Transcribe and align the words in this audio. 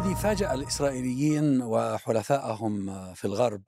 الذي 0.00 0.14
فاجأ 0.14 0.54
الإسرائيليين 0.54 1.62
وحلفائهم 1.62 3.14
في 3.14 3.24
الغرب 3.24 3.62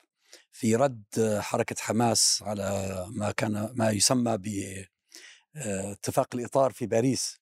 في 0.53 0.77
رد 0.77 1.39
حركة 1.41 1.77
حماس 1.79 2.43
على 2.47 2.97
ما 3.11 3.31
كان 3.31 3.73
ما 3.75 3.91
يسمى 3.91 4.39
باتفاق 5.55 6.35
الإطار 6.35 6.73
في 6.73 6.87
باريس 6.87 7.41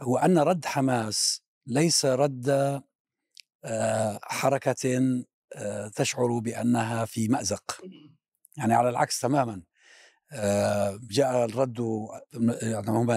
هو 0.00 0.16
أن 0.16 0.38
رد 0.38 0.64
حماس 0.64 1.42
ليس 1.66 2.04
رد 2.04 2.48
آه، 3.64 4.20
حركة 4.22 5.00
آه، 5.56 5.88
تشعر 5.88 6.38
بأنها 6.38 7.04
في 7.04 7.28
مأزق. 7.28 7.80
يعني 8.56 8.74
على 8.74 8.88
العكس 8.88 9.20
تماما 9.20 9.62
آه، 10.32 11.00
جاء 11.02 11.44
الرد 11.44 11.80
هم 12.88 13.10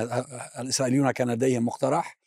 الإسرائيليون 0.60 1.12
كان 1.12 1.32
لديهم 1.32 1.66
مقترح 1.66 2.21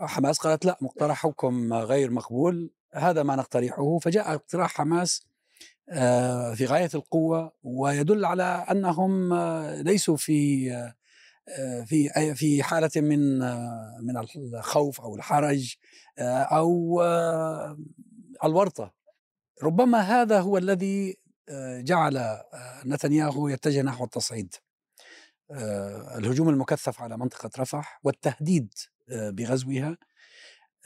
حماس 0.00 0.38
قالت 0.38 0.64
لا 0.64 0.78
مقترحكم 0.80 1.74
غير 1.74 2.10
مقبول 2.10 2.70
هذا 2.94 3.22
ما 3.22 3.36
نقترحه. 3.36 3.98
فجاء 3.98 4.34
اقتراح 4.34 4.74
حماس 4.74 5.26
في 6.54 6.66
غاية 6.66 6.90
القوة 6.94 7.52
ويدل 7.62 8.24
على 8.24 8.66
أنهم 8.70 9.34
ليسوا 9.74 10.16
في 10.16 10.70
في 11.86 12.34
في 12.34 12.62
حالة 12.62 12.90
من 12.96 13.38
من 14.04 14.16
الخوف 14.54 15.00
أو 15.00 15.16
الحرج 15.16 15.74
أو 16.18 17.02
الورطة. 18.44 18.92
ربما 19.62 20.00
هذا 20.00 20.40
هو 20.40 20.58
الذي 20.58 21.16
جعل 21.78 22.38
نتنياهو 22.86 23.48
يتجه 23.48 23.82
نحو 23.82 24.04
التصعيد. 24.04 24.54
الهجوم 26.18 26.48
المكثف 26.48 27.00
على 27.00 27.16
منطقة 27.16 27.50
رفح 27.58 28.00
والتهديد 28.04 28.74
بغزوها. 29.12 29.96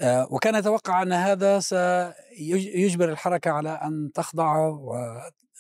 وكان 0.03 0.55
يتوقع 0.55 1.03
أن 1.03 1.13
هذا 1.13 1.61
سيجبر 1.61 3.09
الحركة 3.09 3.51
على 3.51 3.71
أن 3.71 4.11
تخضع 4.15 4.57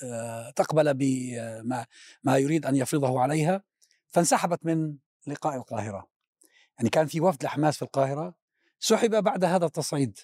وتقبل 0.02 0.94
بما 0.94 1.86
ما 2.25 2.38
يريد 2.38 2.66
أن 2.66 2.77
يفرضه 2.77 3.20
عليها. 3.20 3.62
فانسحبت 4.08 4.66
من 4.66 4.97
لقاء 5.27 5.56
القاهرة. 5.56 6.08
يعني 6.78 6.91
كان 6.91 7.06
في 7.06 7.20
وفد 7.20 7.44
لحماس 7.44 7.77
في 7.77 7.83
القاهرة. 7.83 8.34
سحب 8.81 9.10
بعد 9.10 9.44
هذا 9.44 9.66
التصعيد. 9.66 10.19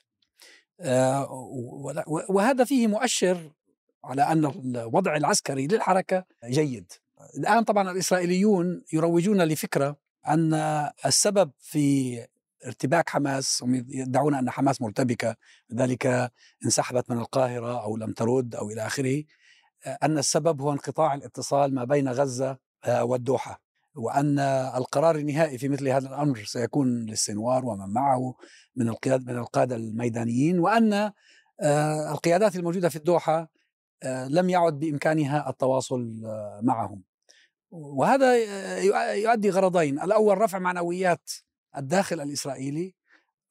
وهذا 2.29 2.64
فيه 2.64 2.86
مؤشر 2.86 3.53
على 4.05 4.23
أن 4.23 4.45
الوضع 4.77 5.17
العسكري 5.17 5.67
للحركة 5.67 6.25
جيد. 6.45 6.92
الآن 7.39 7.64
طبعا 7.64 7.91
الإسرائيليون 7.91 8.84
يروجون 8.92 9.42
لفكرة 9.42 9.97
أن 10.29 10.55
السبب 11.07 11.51
في 11.59 12.27
ارتباك 12.66 13.08
حماس 13.08 13.62
هم 13.62 13.75
يدعون 13.75 14.34
أن 14.34 14.50
حماس 14.50 14.83
مرتبكة 14.83 15.36
لذلك 15.70 16.30
انسحبت 16.64 17.11
من 17.11 17.19
القاهرة 17.19 17.83
أو 17.83 17.97
لم 17.97 18.12
ترد 18.12 18.55
أو 18.55 18.70
إلى 18.70 18.86
آخره 18.86 19.25
أن 20.02 20.19
السبب 20.19 20.61
هو 20.61 20.72
انقطاع 20.72 21.14
الاتصال 21.14 21.75
ما 21.75 21.84
بين 21.84 22.08
غزة 22.08 22.58
والدوحة 22.89 23.61
وأن 23.94 24.39
القرار 24.77 25.17
النهائي 25.17 25.58
في 25.58 25.69
مثل 25.69 25.89
هذا 25.89 26.08
الأمر 26.08 26.44
سيكون 26.44 27.06
للسنوار 27.06 27.64
ومن 27.64 27.92
معه 27.92 28.34
من 28.77 28.89
القيادة 28.89 29.33
من 29.33 29.39
القادة 29.39 29.77
الميدانيين 29.77 30.58
وأن 30.58 31.12
القيادات 32.11 32.56
الموجودة 32.56 32.89
في 32.89 32.97
الدوحة 32.97 33.48
لم 34.05 34.50
يعد 34.50 34.78
بإمكانها 34.78 35.50
التواصل 35.50 36.20
معهم. 36.62 37.02
وهذا 37.70 38.36
يؤدي 39.14 39.50
غرضين 39.50 40.00
الأول 40.00 40.39
رفع 40.39 40.58
معنويات 40.58 41.30
الداخل 41.77 42.21
الإسرائيلي 42.21 42.95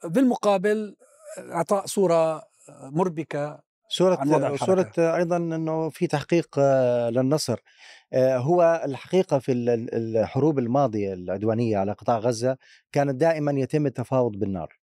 بالمقابل 0.04 0.96
إعطاء 1.38 1.86
صورة 1.86 2.44
مربكة 2.70 3.70
صورة 3.90 4.16
عن 4.16 4.30
وضع 4.30 4.56
صورة 4.56 4.92
أيضا 4.98 5.38
أنه 5.38 5.90
في 5.90 6.08
تحقيق 6.08 6.60
للنصر. 7.10 7.60
هو 8.16 8.82
الحقيقة 8.86 9.40
في 9.40 9.52
الحروب 9.94 10.60
الماضية 10.60 11.14
العدوانية 11.14 11.78
على 11.78 11.92
قطاع 11.92 12.18
غزة 12.18 12.58
كانت 12.92 13.16
دائما 13.16 13.52
يتم 13.52 13.86
التفاوض 13.86 14.32
بالنار. 14.32 14.80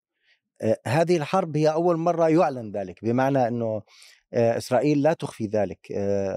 هذه 0.87 1.17
الحرب 1.17 1.57
هي 1.57 1.71
أول 1.71 1.97
مرة 1.97 2.29
يعلن 2.29 2.71
ذلك 2.71 3.05
بمعنى 3.05 3.47
أنه 3.47 3.81
إسرائيل 4.33 5.01
لا 5.01 5.13
تخفي 5.13 5.45
ذلك. 5.45 5.87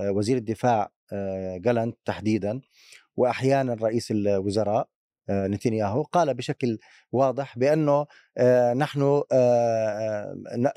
وزير 0.08 0.36
الدفاع 0.36 0.90
جالنت 1.56 1.96
تحديدا 2.04 2.60
وأحيانا 3.16 3.74
رئيس 3.74 4.10
الوزراء 4.10 4.88
نتنياهو 5.30 6.02
قال 6.02 6.34
بشكل 6.34 6.78
واضح 7.12 7.58
بأنه 7.58 8.06
نحن 8.74 9.22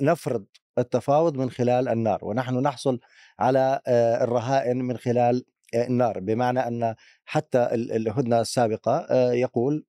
نفرض 0.02 0.46
التفاوض 0.78 1.38
من 1.38 1.50
خلال 1.50 1.88
النار 1.88 2.20
ونحن 2.26 2.56
نحصل 2.60 3.00
على 3.40 3.82
الرهائن 4.22 4.78
من 4.78 4.98
خلال 4.98 5.46
النار. 5.76 6.20
بمعنى 6.20 6.60
أن 6.60 6.96
حتى 7.26 7.64
الهدنة 7.74 8.42
السابقة 8.42 9.08
يقول 9.34 9.86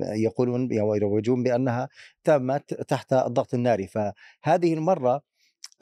يقولون 0.00 0.80
ويروجون 0.80 1.42
بأنها 1.42 1.88
تمت 2.24 2.74
تحت 2.74 3.12
الضغط 3.12 3.54
الناري. 3.54 3.86
فهذه 3.86 4.74
المرة 4.74 5.22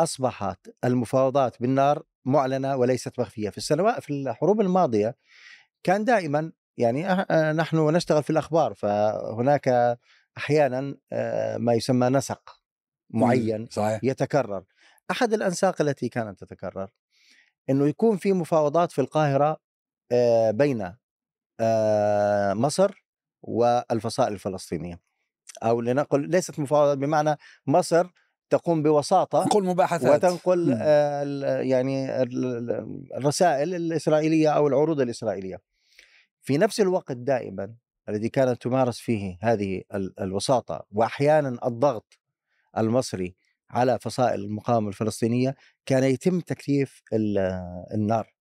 أصبحت 0.00 0.68
المفاوضات 0.84 1.62
بالنار 1.62 2.02
معلنة 2.24 2.76
وليست 2.76 3.20
مخفية. 3.20 3.50
في 3.50 3.58
السنوات 3.58 4.02
في 4.02 4.10
الحروب 4.10 4.60
الماضية 4.60 5.16
كان 5.82 6.04
دائما 6.04 6.52
يعني 6.76 7.02
نحن 7.52 7.76
نشتغل 7.76 8.22
في 8.22 8.30
الأخبار 8.30 8.74
فهناك 8.74 9.98
أحيانا 10.38 10.96
ما 11.58 11.74
يسمى 11.74 12.08
نسق 12.08 12.56
معين 13.10 13.68
صحيح. 13.70 14.00
يتكرر. 14.02 14.64
أحد 15.10 15.32
الأنساق 15.32 15.82
التي 15.82 16.08
كانت 16.08 16.44
تتكرر 16.44 16.90
إنه 17.70 17.86
يكون 17.86 18.16
في 18.16 18.32
مفاوضات 18.32 18.92
في 18.92 19.00
القاهرة 19.00 19.60
بين 20.50 20.92
مصر 22.54 23.04
والفصائل 23.42 24.32
الفلسطينية. 24.32 25.00
أو 25.62 25.80
لنقل 25.80 26.30
ليست 26.30 26.58
مفاوضات 26.58 26.98
بمعنى 26.98 27.36
مصر 27.66 28.06
تقوم 28.50 28.82
بوساطة 28.82 29.44
تنقل 29.44 29.64
مباحثات. 29.64 30.24
وتنقل 30.24 30.68
يعني 31.66 32.22
الرسائل 33.16 33.74
الإسرائيلية 33.74 34.48
أو 34.48 34.68
العروض 34.68 35.00
الإسرائيلية. 35.00 35.69
في 36.42 36.58
نفس 36.58 36.80
الوقت 36.80 37.12
دائما 37.12 37.74
الذي 38.08 38.28
كانت 38.28 38.62
تمارس 38.62 38.98
فيه 38.98 39.38
هذه 39.42 39.82
الوساطة 40.20 40.86
واحيانا 40.92 41.58
الضغط 41.66 42.18
المصري 42.78 43.36
على 43.70 43.98
فصائل 44.02 44.40
المقاومة 44.40 44.88
الفلسطينية 44.88 45.56
كان 45.86 46.04
يتم 46.04 46.40
تكثيف 46.40 47.02
النار. 47.94 48.32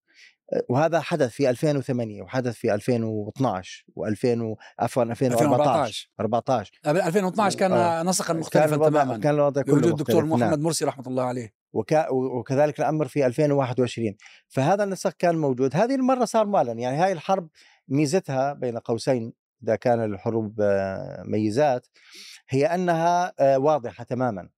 وهذا 0.69 0.99
حدث 0.99 1.29
في 1.29 1.49
2008 1.49 2.21
وحدث 2.21 2.55
في 2.55 2.73
2012 2.73 3.85
و2000 3.99 4.55
عفوا 4.79 5.03
2014 5.03 6.09
14 6.19 6.79
2012 6.85 7.59
كان 7.59 7.71
آه. 7.71 8.03
نسقا 8.03 8.33
مختلفا 8.33 8.77
كان 8.77 8.79
تماما. 8.79 9.17
كان 9.17 9.35
الوضع 9.35 9.61
كله 9.61 9.73
وجود 9.73 9.91
الدكتور 9.91 10.25
محمد 10.25 10.43
نعم. 10.43 10.59
مرسي 10.59 10.85
رحمة 10.85 11.07
الله 11.07 11.23
عليه. 11.23 11.53
وك... 11.73 11.93
وكذلك 12.11 12.79
الأمر 12.79 13.07
في 13.07 13.25
2021 13.25 14.15
فهذا 14.47 14.83
النسق 14.83 15.13
كان 15.19 15.35
موجود. 15.35 15.75
هذه 15.75 15.95
المرة 15.95 16.25
صار 16.25 16.45
معلن 16.45 16.79
يعني 16.79 16.97
هاي 16.97 17.11
الحرب 17.11 17.49
ميزتها 17.87 18.53
بين 18.53 18.77
قوسين 18.77 19.33
إذا 19.63 19.75
كان 19.75 20.03
الحروب 20.03 20.61
ميزات 21.25 21.87
هي 22.49 22.65
أنها 22.65 23.33
واضحة 23.57 24.03
تماما. 24.03 24.49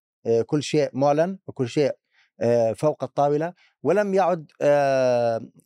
كل 0.46 0.63
شيء 0.63 0.90
معلن 0.94 1.38
وكل 1.47 1.68
شيء 1.68 1.91
فوق 2.75 3.03
الطاولة 3.03 3.53
ولم 3.84 4.14
يعد 4.14 4.52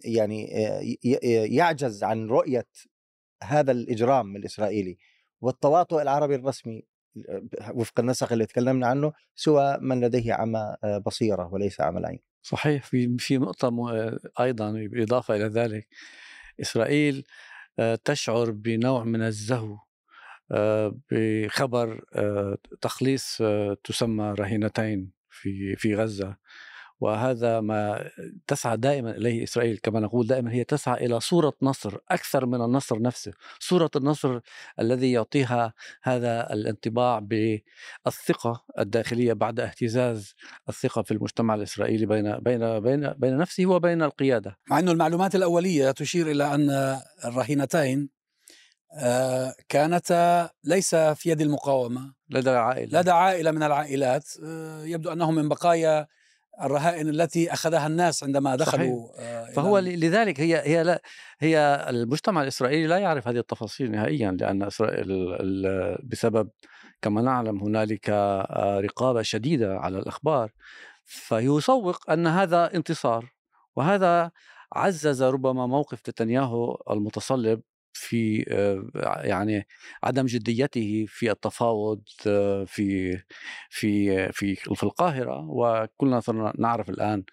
يعني 0.05 0.45
يعجز 1.55 2.03
عن 2.03 2.27
رؤية 2.27 2.67
هذا 3.43 3.71
الإجرام 3.71 4.35
الإسرائيلي. 4.35 4.97
والتواطؤ 5.41 6.01
العربي 6.01 6.35
الرسمي 6.35 6.83
وفق 7.73 7.99
النسق 7.99 8.31
اللي 8.31 8.45
تكلمنا 8.45 8.87
عنه 8.87 9.13
سوى 9.35 9.77
من 9.81 10.01
لديه 10.01 10.33
عمى 10.33 10.75
بصيرة 11.05 11.53
وليس 11.53 11.81
عمى 11.81 11.99
العين. 11.99 12.19
صحيح 12.41 12.83
في 12.83 13.17
في 13.19 13.37
نقطة 13.37 13.97
أيضا 14.39 14.71
بالاضافه 14.71 15.35
إلى 15.35 15.45
ذلك. 15.45 15.87
إسرائيل 16.61 17.23
تشعر 18.03 18.51
بنوع 18.51 19.03
من 19.03 19.21
الزهو 19.21 19.77
بخبر 21.11 22.05
تخليص 22.81 23.41
تسمى 23.83 24.35
رهينتين. 24.39 25.14
في 25.45 25.75
في 25.75 25.95
غزة 25.95 26.35
وهذا 26.99 27.61
ما 27.61 28.09
تسعى 28.47 28.77
دائما 28.77 29.11
إليه 29.11 29.43
إسرائيل 29.43 29.77
كما 29.77 29.99
نقول 29.99 30.27
دائما 30.27 30.51
هي 30.51 30.63
تسعى 30.63 31.05
إلى 31.05 31.19
صورة 31.19 31.53
نصر 31.61 31.97
أكثر 32.11 32.45
من 32.45 32.61
النصر 32.61 33.01
نفسه، 33.01 33.31
صورة 33.59 33.91
النصر 33.95 34.39
الذي 34.79 35.11
يعطيها 35.11 35.73
هذا 36.03 36.53
الانطباع 36.53 37.19
بالثقة 37.19 38.63
الداخلية 38.79 39.33
بعد 39.33 39.59
اهتزاز 39.59 40.35
الثقة 40.69 41.01
في 41.01 41.11
المجتمع 41.11 41.55
الإسرائيلي 41.55 42.05
بين 42.05 42.37
بين 42.37 42.79
بين 42.79 43.13
بين 43.13 43.37
نفسه 43.37 43.65
وبين 43.65 44.03
القيادة. 44.03 44.57
مع 44.69 44.79
إنه 44.79 44.91
المعلومات 44.91 45.35
الأولية 45.35 45.91
تشير 45.91 46.31
إلى 46.31 46.55
أن 46.55 46.99
الرهينتين 47.25 48.14
كانتا 49.69 50.49
ليس 50.63 50.95
في 50.95 51.29
يد 51.29 51.41
المقاومة. 51.41 52.13
لدى 52.29 52.51
العائلة 52.51 52.99
لدى 52.99 53.11
عائلة 53.11 53.51
من 53.51 53.63
العائلات. 53.63 54.23
آه، 54.43 54.83
يبدو 54.83 55.11
أنهم 55.11 55.35
من 55.35 55.49
بقايا 55.49 56.07
الرهائن 56.61 57.09
التي 57.09 57.53
أخذها 57.53 57.87
الناس 57.87 58.23
عندما 58.23 58.55
دخلوا 58.55 59.07
صحيح. 59.17 59.55
فهو 59.55 59.79
لذلك 59.79 60.39
هي 60.39 60.61
هي 60.65 60.83
لا 60.83 61.01
هي 61.39 61.85
المجتمع 61.89 62.41
الإسرائيلي 62.41 62.87
لا 62.87 62.97
يعرف 62.97 63.27
هذه 63.27 63.37
التفاصيل 63.37 63.91
نهائيا 63.91 64.31
لأن 64.31 64.63
إسرائيل 64.63 65.37
بسبب 66.03 66.49
كما 67.01 67.21
نعلم 67.21 67.59
هنالك 67.59 68.09
رقابة 68.83 69.21
شديدة 69.21 69.77
على 69.77 69.97
الأخبار. 69.97 70.51
فيسوق 71.05 72.11
أن 72.11 72.27
هذا 72.27 72.75
انتصار 72.75 73.33
وهذا 73.75 74.31
عزز 74.73 75.23
ربما 75.23 75.67
موقف 75.67 76.09
نتنياهو 76.09 76.83
المتصلب 76.91 77.61
في 77.95 78.45
يعني 79.23 79.67
عدم 80.03 80.25
جديته 80.25 81.05
في 81.07 81.31
التفاوض 81.31 82.01
في 82.65 83.17
في 83.69 84.31
في 84.31 84.55
في 84.55 84.83
القاهرة 84.83 85.47
وكلنا 85.49 86.21
نعرف 86.57 86.89
الآن 86.89 87.23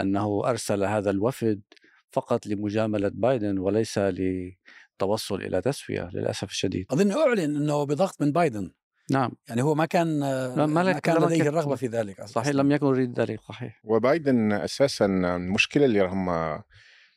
أنه 0.00 0.42
أرسل 0.44 0.84
هذا 0.84 1.10
الوفد 1.10 1.62
فقط 2.10 2.46
لمجاملة 2.46 3.10
بايدن 3.14 3.58
وليس 3.58 3.98
للتوصل 3.98 5.42
إلى 5.42 5.60
تسوية 5.60 6.10
للأسف 6.14 6.50
الشديد. 6.50 6.86
أظن 6.90 7.12
أعلن 7.12 7.56
أنه 7.56 7.84
بضغط 7.84 8.22
من 8.22 8.32
بايدن. 8.32 8.70
نعم. 9.10 9.32
يعني 9.48 9.62
هو 9.62 9.74
ما 9.74 9.86
كان 9.86 10.20
ما, 10.56 10.66
ما 10.66 10.92
كان 10.92 11.22
لديه 11.22 11.48
الرغبة 11.48 11.76
في 11.76 11.86
ذلك 11.86 12.24
صحيح 12.24 12.48
لم 12.48 12.72
يكن 12.72 12.86
يريد 12.86 13.20
ذلك 13.20 13.40
صحيح. 13.40 13.80
وبايدن 13.84 14.52
أساسا 14.52 15.06
المشكلة 15.06 15.84
اللي 15.84 16.00
هم 16.00 16.28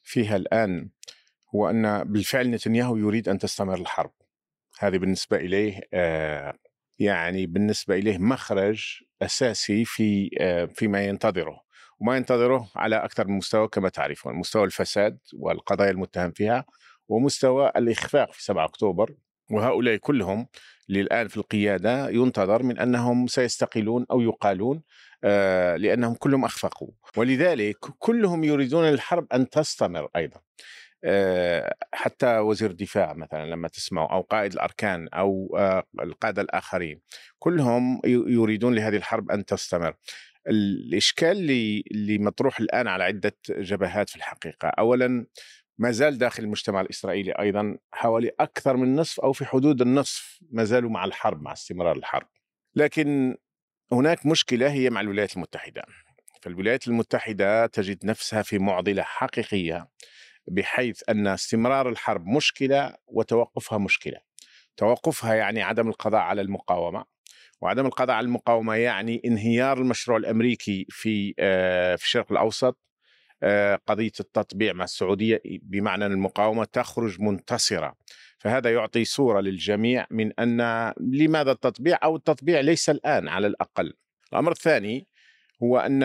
فيها 0.04 0.36
الآن 0.36 0.90
هو 1.56 1.70
أن 1.70 2.04
بالفعل 2.04 2.52
نتنياهو 2.52 2.98
يريد 2.98 3.30
أن 3.30 3.38
تستمر 3.38 3.76
الحرب. 3.76 4.12
هذه 4.80 4.98
بالنسبة 4.98 5.38
إليه 5.38 5.82
آه، 5.94 6.54
يعني 7.00 7.46
بالنسبة 7.46 7.96
إليه 7.96 8.18
مخرج 8.18 9.04
أساسي 9.22 9.86
في 9.86 10.30
آه، 10.40 10.66
فيما 10.66 11.06
ينتظره 11.06 11.62
وما 12.00 12.18
ينتظره 12.18 12.70
على 12.76 12.96
أكثر 12.96 13.28
من 13.28 13.38
مستوى 13.38 13.68
كما 13.68 13.90
تعرفون 13.90 14.36
مستوى 14.36 14.64
الفساد 14.64 15.18
والقضايا 15.34 15.92
المتهم 15.92 16.32
فيها 16.32 16.66
ومستوى 17.08 17.72
الإخفاق 17.78 18.34
في 18.34 18.44
7 18.44 18.66
أكتوبر. 18.66 19.16
وهؤلاء 19.52 19.96
كلهم 19.96 20.48
الان 20.90 21.28
في 21.28 21.38
القيادة 21.38 22.10
ينتظر 22.10 22.64
من 22.64 22.80
أنهم 22.80 23.28
سيستقيلون 23.28 24.06
أو 24.12 24.22
يقالون 24.22 24.82
آه، 25.24 25.76
لأنهم 25.76 26.16
كلهم 26.16 26.46
أخفقوا. 26.46 26.90
ولذلك 27.18 27.78
كلهم 28.00 28.44
يريدون 28.44 28.90
الحرب 28.90 29.28
أن 29.34 29.50
تستمر 29.50 30.10
أيضا. 30.16 30.38
آه، 30.38 30.42
حتى 31.94 32.38
وزير 32.38 32.70
الدفاع 32.70 33.14
مثلا 33.14 33.46
لما 33.46 33.68
تسمعوا 33.68 34.08
أو 34.14 34.22
قائد 34.22 34.54
الأركان 34.54 35.08
أو 35.14 35.56
آه، 35.60 35.84
القادة 36.04 36.42
الآخرين 36.42 37.02
كلهم 37.40 38.02
يريدون 38.06 38.76
لهذه 38.76 38.96
الحرب 38.96 39.32
أن 39.32 39.46
تستمر. 39.46 39.94
الإشكال 40.48 41.32
اللي 41.32 41.84
اللي 41.92 42.18
مطروح 42.18 42.60
الآن 42.60 42.88
على 42.88 43.04
عدة 43.04 43.36
جبهات 43.50 44.10
في 44.10 44.16
الحقيقة، 44.16 44.68
اولا 44.68 45.26
ما 45.78 45.92
زال 45.92 46.18
داخل 46.18 46.44
المجتمع 46.44 46.82
الإسرائيلي 46.82 47.32
أيضا 47.32 47.78
حوالي 47.94 48.32
أكثر 48.40 48.78
من 48.78 48.96
نصف 48.96 49.20
أو 49.20 49.34
في 49.34 49.46
حدود 49.46 49.82
النصف 49.82 50.40
ما 50.52 50.64
زالوا 50.64 50.90
مع 50.90 51.06
الحرب 51.06 51.42
مع 51.42 51.54
استمرار 51.54 51.98
الحرب. 51.98 52.28
لكن 52.76 53.36
هناك 53.92 54.26
مشكلة 54.26 54.72
هي 54.72 54.90
مع 54.90 55.02
الولايات 55.02 55.36
المتحدة. 55.36 55.84
فالولايات 56.42 56.88
المتحدة 56.88 57.66
تجد 57.66 58.06
نفسها 58.06 58.42
في 58.42 58.60
معضلة 58.60 59.04
حقيقية 59.04 59.88
بحيث 60.52 61.02
أن 61.10 61.28
استمرار 61.28 61.90
الحرب 61.90 62.26
مشكلة 62.28 62.96
وتوقفها 63.08 63.78
مشكلة. 63.78 64.18
توقفها 64.78 65.34
يعني 65.34 65.62
عدم 65.62 65.88
القضاء 65.88 66.22
على 66.22 66.42
المقاومة 66.42 67.06
وعدم 67.62 67.86
القضاء 67.86 68.16
على 68.16 68.26
المقاومة 68.26 68.76
يعني 68.76 69.22
انهيار 69.26 69.78
المشروع 69.78 70.18
الأمريكي 70.18 70.86
في 70.90 71.34
آه، 71.40 71.96
في 71.96 72.04
الشرق 72.04 72.32
الأوسط 72.32 72.78
آه، 73.44 73.80
قضية 73.88 74.12
التطبيع 74.20 74.74
مع 74.74 74.84
السعودية 74.84 75.42
بمعنى 75.46 76.06
أن 76.06 76.12
المقاومة 76.12 76.64
تخرج 76.64 77.22
منتصرة 77.22 77.96
فهذا 78.38 78.74
يعطي 78.74 79.06
صورة 79.06 79.42
للجميع 79.42 80.06
من 80.12 80.40
أن 80.40 80.94
لماذا 81.00 81.52
التطبيع 81.52 82.00
أو 82.04 82.16
التطبيع 82.16 82.60
ليس 82.60 82.90
الآن 82.90 83.28
على 83.28 83.48
الأقل. 83.48 83.94
الأمر 84.34 84.52
الثاني 84.52 85.08
هو 85.64 85.78
أن 85.78 86.04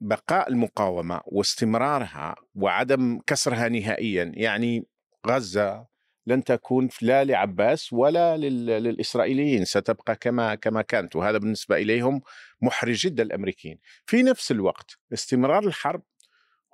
بقاء 0.00 0.48
المقاومة 0.48 1.20
واستمرارها 1.26 2.34
وعدم 2.54 3.20
كسرها 3.26 3.68
نهائيا 3.68 4.32
يعني 4.34 4.86
غزة 5.26 5.86
لن 6.26 6.44
تكون 6.44 6.88
لا 7.02 7.24
لعباس 7.24 7.92
ولا 7.92 8.36
للإسرائيليين 8.36 9.64
ستبقى 9.64 10.16
كما 10.16 10.54
كما 10.54 10.82
كانت. 10.82 11.16
وهذا 11.16 11.38
بالنسبة 11.38 11.76
إليهم 11.76 12.22
محرج 12.62 12.94
جدا 12.94 13.22
الأمريكيين. 13.22 13.78
في 14.06 14.22
نفس 14.22 14.50
الوقت 14.50 14.98
استمرار 15.12 15.66
الحرب 15.66 16.02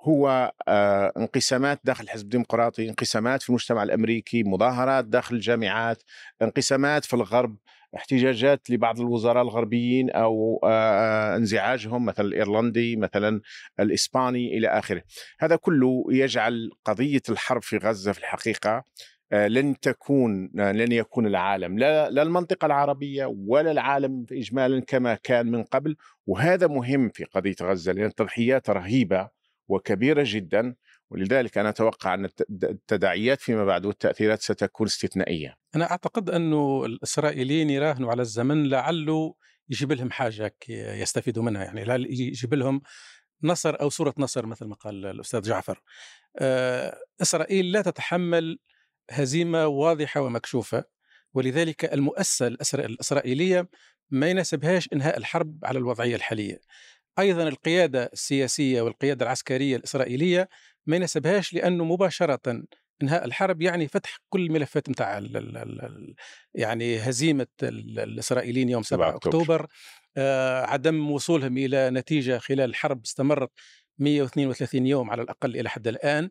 هو 0.01 0.51
آه، 0.67 1.13
انقسامات 1.17 1.79
داخل 1.83 2.03
الحزب 2.03 2.23
الديمقراطي 2.23 2.89
انقسامات 2.89 3.41
في 3.41 3.49
المجتمع 3.49 3.83
الأمريكي 3.83 4.43
مظاهرات 4.43 5.05
داخل 5.05 5.35
الجامعات 5.35 6.03
انقسامات 6.41 7.05
في 7.05 7.13
الغرب. 7.13 7.57
احتجاجات 7.95 8.69
لبعض 8.69 8.99
الوزراء 8.99 9.43
الغربيين 9.43 10.09
أو 10.09 10.59
آه، 10.63 11.35
انزعاجهم 11.35 12.05
مثلا 12.05 12.25
الإيرلندي 12.25 12.95
مثلا 12.95 13.41
الإسباني 13.79 14.57
إلى 14.57 14.67
آخره. 14.67 15.03
هذا 15.39 15.55
كله 15.55 16.03
يجعل 16.09 16.69
قضية 16.85 17.21
الحرب 17.29 17.61
في 17.61 17.77
غزة 17.77 18.11
في 18.11 18.19
الحقيقة 18.19 18.83
آه، 19.31 19.47
لن 19.47 19.79
تكون 19.79 20.51
لن 20.55 20.91
يكون 20.91 21.27
العالم. 21.27 21.79
لا, 21.79 22.09
لا 22.09 22.21
المنطقة 22.21 22.65
العربية 22.65 23.25
ولا 23.25 23.71
العالم 23.71 24.25
إجمالا 24.31 24.79
كما 24.79 25.15
كان 25.15 25.51
من 25.51 25.63
قبل. 25.63 25.95
وهذا 26.27 26.67
مهم 26.67 27.09
في 27.09 27.23
قضية 27.23 27.55
غزة 27.61 27.91
لأن 27.91 28.05
التضحيات 28.05 28.69
رهيبة 28.69 29.29
وكبيرة 29.67 30.23
جدا. 30.27 30.75
ولذلك 31.13 31.57
أنا 31.57 31.69
أتوقع 31.69 32.13
أن 32.13 32.29
التداعيات 32.49 33.41
فيما 33.41 33.65
بعد 33.65 33.85
والتأثيرات 33.85 34.41
ستكون 34.41 34.87
استثنائية. 34.87 35.55
أنا 35.75 35.91
أعتقد 35.91 36.29
أنه 36.29 36.85
الإسرائيليين 36.85 37.69
يراهنوا 37.69 38.11
على 38.11 38.21
الزمن 38.21 38.69
لعله 38.69 39.35
يجيب 39.69 39.91
لهم 39.91 40.11
حاجة 40.11 40.55
يستفيدوا 40.69 41.43
منها 41.43 41.63
يعني 41.63 42.05
يجيب 42.09 42.53
لهم 42.53 42.81
نصر 43.43 43.81
أو 43.81 43.89
صورة 43.89 44.13
نصر 44.17 44.45
مثل 44.45 44.65
ما 44.65 44.75
قال 44.75 45.05
الأستاذ 45.05 45.41
جعفر. 45.41 45.81
آه، 46.39 46.97
إسرائيل 47.21 47.71
لا 47.71 47.81
تتحمل 47.81 48.59
هزيمة 49.11 49.67
واضحة 49.67 50.21
ومكشوفة 50.21 50.83
ولذلك 51.33 51.93
المؤسسة 51.93 52.47
الإسرائيلية 52.73 53.69
ما 54.09 54.29
يناسبهاش 54.29 54.89
إنهاء 54.93 55.17
الحرب 55.17 55.59
على 55.63 55.79
الوضعية 55.79 56.15
الحالية. 56.15 56.59
أيضا 57.19 57.47
القيادة 57.47 58.09
السياسية 58.13 58.81
والقيادة 58.81 59.25
العسكرية 59.25 59.75
الإسرائيلية 59.75 60.49
ما 60.85 60.95
يناسبهاش 60.95 61.53
لأنه 61.53 61.83
مباشرة 61.85 62.63
إنهاء 63.03 63.25
الحرب 63.25 63.61
يعني 63.61 63.87
فتح 63.87 64.17
كل 64.29 64.45
الملفات 64.45 64.89
نتاع 64.89 65.21
يعني 66.55 66.97
هزيمة 66.97 67.47
الإسرائيليين 67.63 68.69
يوم 68.69 68.83
7 68.83 69.15
أكتوبر. 69.15 69.67
آه 70.17 70.61
عدم 70.65 71.11
وصولهم 71.11 71.57
إلى 71.57 71.89
نتيجة 71.89 72.37
خلال 72.37 72.69
الحرب 72.69 73.01
استمرت 73.05 73.49
132 73.99 74.87
يوم 74.87 75.11
على 75.11 75.21
الأقل 75.21 75.55
إلى 75.57 75.69
حد 75.69 75.87
الآن. 75.87 76.29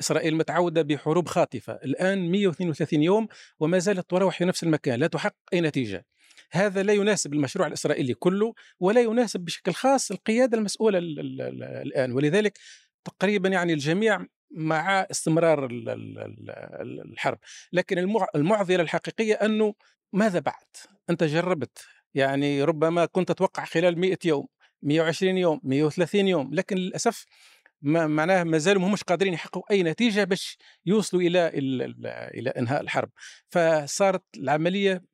إسرائيل 0.00 0.36
متعودة 0.36 0.82
بحروب 0.82 1.28
خاطفة. 1.28 1.72
الآن 1.72 2.30
132 2.30 3.02
يوم 3.02 3.28
وما 3.60 3.78
زالت 3.78 4.10
تروح 4.10 4.38
في 4.38 4.44
نفس 4.44 4.62
المكان 4.64 5.00
لا 5.00 5.06
تحقق 5.06 5.34
أي 5.52 5.60
نتيجة. 5.60 6.06
هذا 6.54 6.82
لا 6.82 6.92
يناسب 6.92 7.32
المشروع 7.32 7.66
الإسرائيلي 7.66 8.14
كله 8.14 8.54
ولا 8.80 9.00
يناسب 9.00 9.40
بشكل 9.40 9.72
خاص 9.72 10.10
القيادة 10.10 10.58
المسؤولة 10.58 10.98
الآن. 10.98 12.12
ولذلك 12.12 12.58
تقريبا 13.04 13.48
يعني 13.48 13.72
الجميع 13.72 14.26
مع 14.50 15.00
استمرار 15.10 15.68
الحرب. 17.12 17.38
لكن 17.72 17.98
المعضلة 18.34 18.82
الحقيقية 18.82 19.34
أنه 19.34 19.74
ماذا 20.12 20.38
بعد؟ 20.38 20.66
أنت 21.10 21.24
جربت. 21.24 21.78
يعني 22.14 22.62
ربما 22.62 23.06
كنت 23.06 23.28
تتوقع 23.32 23.64
خلال 23.64 23.98
100 23.98 24.18
يوم 24.24 24.46
120 24.82 25.38
يوم 25.38 25.60
130 25.64 26.28
يوم 26.28 26.54
لكن 26.54 26.76
للأسف 26.76 27.24
ما 27.82 28.06
معناه 28.06 28.44
ما 28.44 28.58
زالوا 28.58 28.88
مش 28.88 29.02
قادرين 29.02 29.32
يحققوا 29.32 29.62
أي 29.70 29.82
نتيجة 29.82 30.24
باش 30.24 30.58
يوصلوا 30.86 31.22
إلى 31.22 31.48
إلى 32.34 32.50
إنهاء 32.50 32.80
الحرب. 32.80 33.10
فصارت 33.50 34.22
العملية 34.36 35.13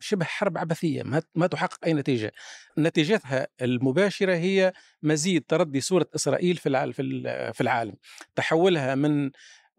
شبه 0.00 0.24
حرب 0.24 0.58
عبثية 0.58 1.02
ما 1.02 1.22
ما 1.34 1.46
تحقق 1.46 1.78
أي 1.86 1.94
نتيجة. 1.94 2.32
نتيجتها 2.78 3.48
المباشرة 3.62 4.34
هي 4.34 4.72
مزيد 5.02 5.44
تردي 5.48 5.80
صورة 5.80 6.06
إسرائيل 6.14 6.56
في 6.56 7.52
في 7.52 7.60
العالم. 7.60 7.94
تحولها 8.36 8.94
من 8.94 9.30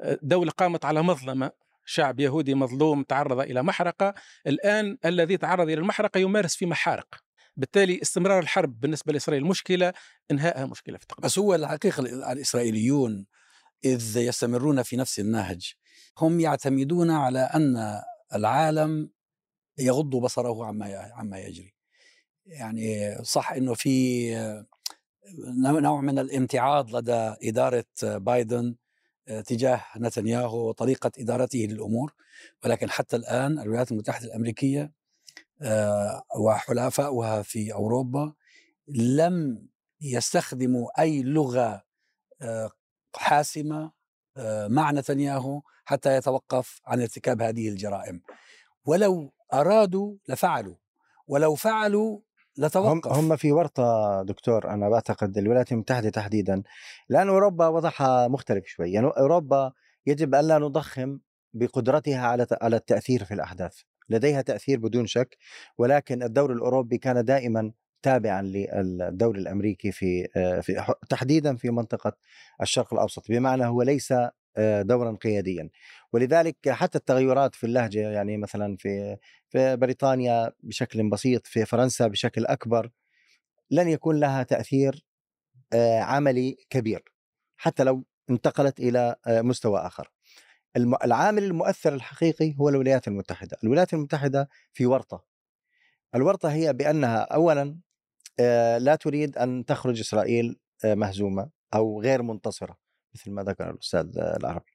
آه، 0.01 0.19
دولة 0.21 0.51
قامت 0.51 0.85
على 0.85 1.01
مظلمة 1.01 1.51
شعب 1.85 2.19
يهودي 2.19 2.55
مظلوم 2.55 3.03
تعرض 3.03 3.39
إلى 3.39 3.63
محرقة 3.63 4.13
الآن 4.47 4.97
الذي 5.05 5.37
تعرض 5.37 5.69
إلى 5.69 5.73
المحرقة 5.73 6.17
يمارس 6.17 6.55
في 6.55 6.65
محارق. 6.65 7.07
بالتالي 7.57 8.01
استمرار 8.01 8.39
الحرب 8.39 8.79
بالنسبة 8.79 9.13
لإسرائيل 9.13 9.45
مشكلة 9.45 9.93
إنهائها 10.31 10.65
مشكلة 10.65 10.97
في 10.97 11.03
التقدم. 11.03 11.25
بس 11.25 11.39
هو 11.39 11.55
الحقيقة 11.55 12.01
الإسرائيليون 12.31 13.25
إذ 13.85 14.17
يستمرون 14.17 14.83
في 14.83 14.97
نفس 14.97 15.19
النهج 15.19 15.73
هم 16.17 16.39
يعتمدون 16.39 17.11
على 17.11 17.39
أن 17.39 18.01
العالم 18.35 19.09
يغض 19.79 20.15
بصره 20.15 20.65
عما 20.65 21.11
عما 21.13 21.39
يجري. 21.39 21.73
يعني 22.45 23.17
صح 23.23 23.51
إنه 23.51 23.73
في 23.73 24.31
نوع 25.59 26.01
من 26.01 26.19
الامتعاض 26.19 26.95
لدى 26.95 27.35
إدارة 27.43 27.85
بايدن 28.03 28.75
تجاه 29.45 29.83
نتنياهو 29.97 30.69
وطريقة 30.69 31.11
إدارته 31.19 31.59
للأمور. 31.59 32.13
ولكن 32.63 32.89
حتى 32.89 33.15
الآن 33.15 33.59
الولايات 33.59 33.91
المتحدة 33.91 34.25
الأمريكية 34.25 34.91
آه، 35.61 36.23
وحلفاؤها 36.39 37.41
في 37.41 37.73
أوروبا 37.73 38.33
لم 38.87 39.67
يستخدموا 40.01 41.01
أي 41.01 41.23
لغة 41.23 41.83
آه، 42.41 42.71
حاسمة 43.15 43.91
آه، 44.37 44.67
مع 44.67 44.91
نتنياهو 44.91 45.61
حتى 45.85 46.15
يتوقف 46.15 46.81
عن 46.85 47.01
ارتكاب 47.01 47.41
هذه 47.41 47.69
الجرائم. 47.69 48.21
ولو 48.85 49.33
أرادوا 49.53 50.15
لفعلوا 50.29 50.75
ولو 51.27 51.55
فعلوا 51.55 52.19
لتوقف. 52.57 53.07
هم 53.07 53.29
هم 53.31 53.35
في 53.35 53.51
ورطة 53.51 54.21
دكتور 54.23 54.69
أنا 54.69 54.89
بعتقد 54.89 55.37
الولايات 55.37 55.71
المتحدة 55.71 56.09
تحديدا. 56.09 56.63
لأن 57.09 57.29
أوروبا 57.29 57.67
وضعها 57.67 58.27
مختلف 58.27 58.65
شوي 58.65 58.91
يعني 58.91 59.07
أوروبا 59.07 59.71
يجب 60.07 60.35
ألا 60.35 60.57
نضخم 60.57 61.19
بقدرتها 61.53 62.27
على 62.27 62.47
على 62.61 62.75
التأثير 62.75 63.23
في 63.25 63.33
الأحداث. 63.33 63.77
لديها 64.09 64.41
تأثير 64.41 64.79
بدون 64.79 65.07
شك 65.07 65.37
ولكن 65.77 66.23
الدور 66.23 66.53
الأوروبي 66.53 66.97
كان 66.97 67.25
دائما 67.25 67.71
تابعا 68.01 68.41
للدور 68.41 69.35
الأمريكي 69.35 69.91
في 69.91 70.27
في 70.61 70.95
تحديدا 71.09 71.55
في 71.55 71.69
منطقة 71.69 72.13
الشرق 72.61 72.93
الأوسط. 72.93 73.31
بمعنى 73.31 73.65
هو 73.65 73.81
ليس 73.81 74.11
آه، 74.11 74.31
دورا 74.81 75.11
قياديا. 75.11 75.69
ولذلك 76.13 76.69
حتى 76.69 76.97
التغيرات 76.97 77.55
في 77.55 77.65
اللهجة 77.65 78.09
يعني 78.11 78.37
مثلا 78.37 78.77
في 78.79 79.17
في 79.49 79.75
بريطانيا 79.75 80.51
بشكل 80.63 81.09
بسيط 81.09 81.47
في 81.47 81.65
فرنسا 81.65 82.07
بشكل 82.07 82.45
أكبر 82.45 82.89
لن 83.71 83.87
يكون 83.87 84.19
لها 84.19 84.43
تأثير 84.43 85.05
آه، 85.73 85.99
عملي 85.99 86.57
كبير 86.69 87.03
حتى 87.57 87.83
لو 87.83 88.03
انتقلت 88.29 88.79
إلى 88.79 89.15
آه، 89.27 89.41
مستوى 89.41 89.79
آخر. 89.79 90.11
العامل 90.77 91.43
المؤثر 91.43 91.93
الحقيقي 91.93 92.55
هو 92.59 92.69
الولايات 92.69 93.07
المتحدة. 93.07 93.57
الولايات 93.63 93.93
المتحدة 93.93 94.49
في 94.73 94.85
ورطة. 94.85 95.25
الورطة 96.15 96.51
هي 96.53 96.73
بأنها 96.73 97.17
اولا 97.19 97.79
لا 98.79 98.95
تريد 99.01 99.37
أن 99.37 99.65
تخرج 99.65 99.99
إسرائيل 99.99 100.59
مهزومة 100.85 101.49
أو 101.73 102.01
غير 102.01 102.21
منتصرة. 102.21 102.88
مثل 103.15 103.31
ما 103.31 103.43
ذكر 103.43 103.69
الأستاذ 103.69 104.17
العربي. 104.17 104.71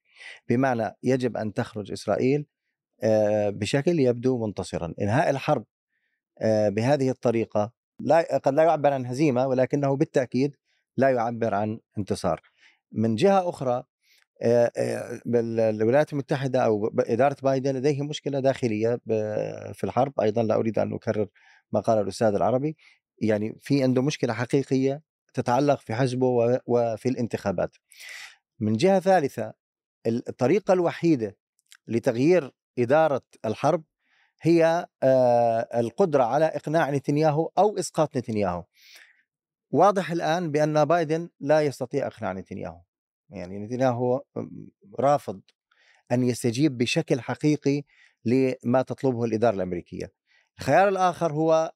بمعنى 0.49 0.95
يجب 1.03 1.37
أن 1.37 1.53
تخرج 1.53 1.91
إسرائيل 1.91 2.45
آه، 3.03 3.49
بشكل 3.49 3.99
يبدو 3.99 4.45
منتصرا. 4.45 4.93
إنهاء 5.01 5.29
الحرب 5.29 5.65
آه، 6.41 6.69
بهذه 6.69 7.09
الطريقة 7.09 7.71
لا 7.99 8.37
قد 8.37 8.53
لا 8.53 8.63
يعبر 8.63 8.93
عن 8.93 9.05
هزيمة 9.05 9.47
ولكنه 9.47 9.95
بالتأكيد 9.95 10.55
لا 10.97 11.09
يعبر 11.09 11.53
عن 11.53 11.79
انتصار. 11.97 12.41
من 12.91 13.15
جهة 13.15 13.49
أخرى 13.49 13.83
آه، 14.41 14.71
الولايات 15.27 16.13
المتحدة 16.13 16.59
أو 16.65 16.93
إدارة 16.99 17.37
بايدن 17.43 17.75
لديه 17.75 18.01
مشكلة 18.01 18.39
داخلية 18.39 18.99
في 19.73 19.83
الحرب. 19.83 20.19
أيضا 20.21 20.43
لا 20.43 20.55
أريد 20.55 20.79
أن 20.79 20.93
أكرر 20.93 21.27
ما 21.71 21.79
قال 21.79 21.99
الأستاذ 21.99 22.35
العربي. 22.35 22.77
يعني 23.21 23.57
في 23.61 23.83
عنده 23.83 24.01
مشكلة 24.01 24.33
حقيقية 24.33 25.01
تتعلق 25.35 25.79
في 25.79 25.95
حزبه 25.95 26.59
وفي 26.65 27.09
الانتخابات. 27.09 27.75
من 28.59 28.73
جهة 28.73 28.99
ثالثة 28.99 29.53
الطريقة 30.07 30.73
الوحيدة 30.73 31.37
لتغيير 31.87 32.51
إدارة 32.79 33.21
الحرب 33.45 33.83
هي 34.41 34.87
القدرة 35.75 36.23
على 36.23 36.45
إقناع 36.45 36.91
نتنياهو 36.91 37.51
أو 37.57 37.77
إسقاط 37.77 38.17
نتنياهو. 38.17 38.63
واضح 39.71 40.11
الآن 40.11 40.51
بأن 40.51 40.85
بايدن 40.85 41.29
لا 41.39 41.61
يستطيع 41.61 42.07
إقناع 42.07 42.33
نتنياهو. 42.33 42.81
يعني 43.29 43.59
نتنياهو 43.59 44.21
رافض 44.99 45.41
أن 46.11 46.23
يستجيب 46.23 46.77
بشكل 46.77 47.21
حقيقي 47.21 47.83
لما 48.25 48.81
تطلبه 48.81 49.23
الإدارة 49.25 49.55
الأمريكية. 49.55 50.13
الخيار 50.59 50.87
الآخر 50.87 51.33
هو 51.33 51.71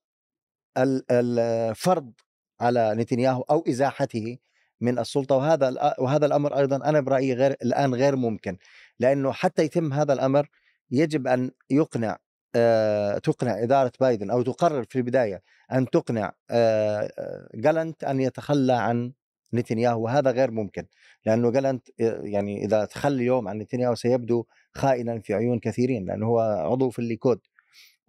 الفرض 1.11 2.13
على 2.61 2.95
نتنياهو 2.95 3.41
أو 3.41 3.63
إزاحته 3.69 4.37
من 4.81 4.99
السلطة 4.99 5.35
وهذا 5.35 5.95
وهذا 5.99 6.25
الأمر 6.25 6.57
أيضا 6.57 6.75
أنا 6.75 6.99
برأيي 6.99 7.33
غير 7.33 7.51
الآن 7.51 7.95
غير 7.95 8.15
ممكن 8.15 8.57
لأنه 8.99 9.31
حتى 9.31 9.63
يتم 9.63 9.93
هذا 9.93 10.13
الأمر 10.13 10.49
يجب 10.91 11.27
أن 11.27 11.51
يقنع 11.69 12.17
آه، 12.55 13.17
تقنع 13.17 13.63
إدارة 13.63 13.91
بايدن 13.99 14.31
أو 14.31 14.41
تقرر 14.41 14.83
في 14.83 14.95
البداية 14.95 15.41
أن 15.71 15.89
تقنع 15.89 16.33
آه، 16.51 17.11
جالنت 17.55 18.03
أن 18.03 18.19
يتخلى 18.19 18.73
عن 18.73 19.13
نتنياهو 19.53 20.01
وهذا 20.03 20.31
غير 20.31 20.51
ممكن 20.51 20.85
لأنه 21.25 21.51
جالنت 21.51 21.87
آه، 22.01 22.21
يعني 22.23 22.65
إذا 22.65 22.85
تخلى 22.85 23.15
اليوم 23.15 23.47
عن 23.47 23.57
نتنياهو 23.57 23.95
سيبدو 23.95 24.45
خائنا 24.73 25.19
في 25.19 25.33
عيون 25.33 25.59
كثيرين 25.59 26.05
لأنه 26.05 26.25
هو 26.27 26.39
عضو 26.39 26.89
في 26.89 26.99
الليكود. 26.99 27.39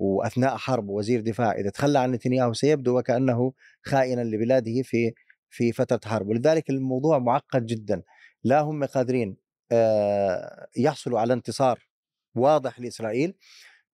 وأثناء 0.01 0.57
حرب 0.57 0.89
وزير 0.89 1.21
دفاع 1.21 1.53
إذا 1.53 1.71
تخلى 1.71 1.99
عن 1.99 2.11
نتنياهو 2.11 2.53
سيبدو 2.53 2.99
وكأنه 2.99 3.53
خائنا 3.83 4.21
لبلاده 4.21 4.83
في 4.83 5.13
في 5.51 5.73
فترة 5.73 6.01
حرب. 6.05 6.29
ولذلك 6.29 6.71
الموضوع 6.71 7.19
معقد 7.19 7.67
جدا. 7.67 8.03
لا 8.45 8.61
هم 8.61 8.85
قادرين 8.85 9.37
آه، 9.73 10.67
يحصلوا 10.77 11.21
على 11.21 11.33
انتصار 11.33 11.89
واضح 12.35 12.81
لإسرائيل 12.81 13.35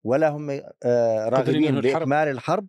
ولا 0.04 0.28
هم 0.28 0.50
آه، 0.84 1.28
راغبين 1.28 1.80
بإكمال 1.80 2.28
الحرب 2.28 2.66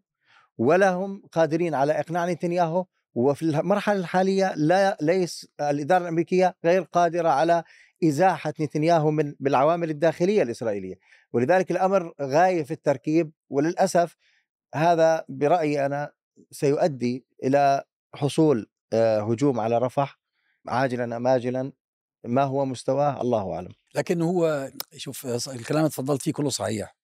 ولا 0.57 0.89
هم 0.91 1.21
قادرين 1.31 1.73
على 1.73 1.99
إقناع 1.99 2.31
نتنياهو. 2.31 2.85
وفي 3.15 3.41
المرحلة 3.41 3.99
الحالية 3.99 4.53
لا 4.55 4.97
ليس 5.01 5.47
الإدارة 5.61 6.01
الأمريكية 6.03 6.55
غير 6.65 6.81
قادرة 6.81 7.29
على 7.29 7.63
إزاحة 8.03 8.53
نتنياهو 8.59 9.11
من 9.11 9.35
بالعوامل 9.39 9.89
الداخلية 9.89 10.41
الإسرائيلية. 10.41 10.95
ولذلك 11.33 11.71
الأمر 11.71 12.13
غاية 12.21 12.63
في 12.63 12.71
التركيب 12.71 13.31
وللأسف 13.49 14.15
هذا 14.75 15.25
برأيي 15.29 15.85
أنا 15.85 16.11
سيؤدي 16.51 17.25
إلى 17.43 17.83
حصول 18.15 18.69
آه، 18.93 19.19
هجوم 19.19 19.59
على 19.59 19.77
رفح 19.77 20.19
عاجلا 20.67 21.17
أم 21.17 21.27
اجلا 21.27 21.71
ما 22.23 22.43
هو 22.43 22.65
مستواه؟ 22.65 23.21
الله 23.21 23.53
أعلم. 23.53 23.73
لكن 23.95 24.21
هو 24.21 24.71
شوف 24.97 25.25
الكلام 25.47 25.79
اللي 25.79 25.89
تفضلت 25.89 26.21
فيه 26.21 26.33
كله 26.33 26.49
صحيح. 26.49 26.95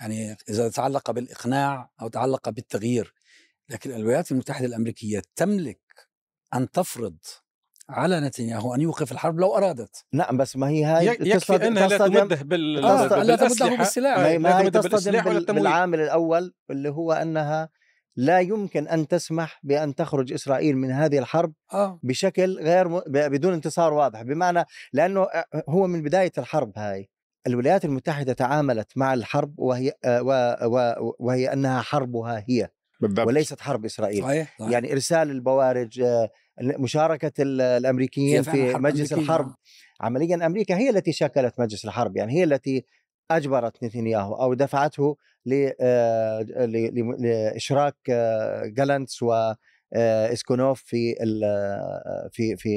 يعني 0.00 0.36
إذا 0.48 0.68
تعلق 0.68 1.10
بالإقناع 1.10 1.90
أو 2.00 2.08
تعلق 2.08 2.48
بالتغيير 2.48 3.14
لكن 3.68 3.92
الولايات 3.92 4.32
المتحدة 4.32 4.66
الأمريكية 4.66 5.22
تملك 5.36 5.80
أن 6.54 6.70
تفرض 6.70 7.18
على 7.90 8.20
نتنياهو 8.20 8.74
أن 8.74 8.80
يوقف 8.80 9.12
الحرب 9.12 9.40
لو 9.40 9.56
أرادت 9.56 10.04
نعم 10.12 10.36
بس 10.36 10.56
ما 10.56 10.68
هي 10.68 10.84
هاي 10.84 11.06
يكفي 11.06 11.66
أنها 11.66 11.88
لا 11.88 11.98
تمده 11.98 12.36
بال... 12.42 12.84
آه 12.84 13.22
لا 13.22 13.36
تمده 13.36 13.76
بالسلاح 13.76 14.18
ما, 14.18 14.38
ما 14.38 14.60
هي 14.60 14.70
تصطدم 14.70 15.54
بالعامل 15.54 16.00
الأول 16.00 16.54
اللي 16.70 16.88
هو 16.88 17.12
أنها 17.12 17.68
لا 18.16 18.40
يمكن 18.40 18.88
أن 18.88 19.08
تسمح 19.08 19.60
بأن 19.62 19.94
تخرج 19.94 20.32
إسرائيل 20.32 20.76
من 20.76 20.90
هذه 20.90 21.18
الحرب 21.18 21.52
آه. 21.72 22.00
بشكل 22.02 22.58
غير 22.58 22.88
م... 22.88 23.00
بدون 23.06 23.52
انتصار 23.52 23.92
واضح 23.92 24.22
بمعنى 24.22 24.64
لأنه 24.92 25.26
هو 25.68 25.86
من 25.86 26.02
بداية 26.02 26.32
الحرب 26.38 26.72
هاي 26.76 27.08
الولايات 27.46 27.84
المتحدة 27.84 28.32
تعاملت 28.32 28.92
مع 28.96 29.14
الحرب 29.14 29.54
وهي 29.58 29.92
وهي 31.18 31.52
أنها 31.52 31.80
حربها 31.82 32.44
هي 32.48 32.68
بالضبط. 33.00 33.26
وليست 33.26 33.60
حرب 33.60 33.84
إسرائيل 33.84 34.22
صحيح. 34.22 34.54
صحيح. 34.58 34.70
يعني 34.70 34.92
إرسال 34.92 35.30
البوارج 35.30 36.02
مشاركة 36.60 37.32
الأمريكيين 37.38 38.42
في 38.42 38.74
مجلس. 38.74 39.12
الحرب. 39.12 39.54
عمليا 40.00 40.46
أمريكا 40.46 40.76
هي 40.76 40.90
التي 40.90 41.12
شكلت 41.12 41.60
مجلس 41.60 41.84
الحرب 41.84 42.16
يعني 42.16 42.32
هي 42.32 42.44
التي 42.44 42.84
أجبرت 43.30 43.84
نتنياهو 43.84 44.34
أو 44.34 44.54
دفعته 44.54 45.16
آه، 45.80 46.42
لإشراك 47.18 47.96
آه، 48.10 48.62
جانتس 48.66 49.22
و 49.22 49.32
آه، 49.92 50.32
إسكونوف 50.32 50.82
في 50.82 51.14
في 52.32 52.56
في 52.56 52.68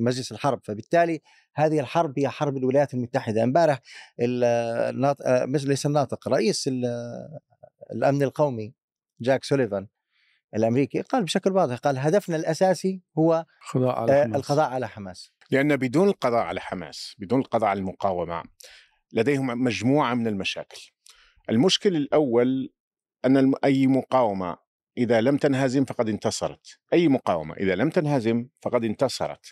مجلس 0.00 0.32
الحرب. 0.32 0.60
فبالتالي 0.64 1.20
هذه 1.54 1.80
الحرب 1.80 2.18
هي 2.18 2.28
حرب 2.28 2.56
الولايات 2.56 2.94
المتحدة. 2.94 3.42
امبارح 3.42 3.80
مجلس 5.46 5.86
الناطق 5.86 6.28
رئيس 6.28 6.70
الأمن 7.92 8.22
القومي 8.22 8.74
جاك 9.20 9.44
سوليفان 9.44 9.86
الأمريكي 10.54 11.00
قال 11.00 11.24
بشكل 11.24 11.52
واضح 11.52 11.76
قال 11.76 11.98
هدفنا 11.98 12.36
الأساسي 12.36 13.02
هو 13.18 13.44
القضاء 13.76 13.98
على 13.98 14.24
حماس. 14.24 14.36
القضاء 14.36 14.70
على 14.70 14.88
حماس. 14.88 15.32
لأن 15.50 15.76
بدون 15.76 16.08
القضاء 16.08 16.40
على 16.40 16.60
حماس 16.60 17.14
بدون 17.18 17.40
القضاء 17.40 17.70
على 17.70 17.80
المقاومة 17.80 18.42
لديهم 19.12 19.46
مجموعة 19.46 20.14
من 20.14 20.26
المشاكل. 20.26 20.90
المشكل 21.50 21.96
الأول 21.96 22.72
أن 23.24 23.54
أي 23.64 23.86
مقاومة 23.86 24.56
إذا 24.98 25.20
لم 25.20 25.36
تنهزم 25.36 25.84
فقد 25.84 26.08
انتصرت. 26.08 26.78
أي 26.92 27.08
مقاومة 27.08 27.54
إذا 27.54 27.74
لم 27.74 27.90
تنهزم 27.90 28.48
فقد 28.62 28.84
انتصرت. 28.84 29.46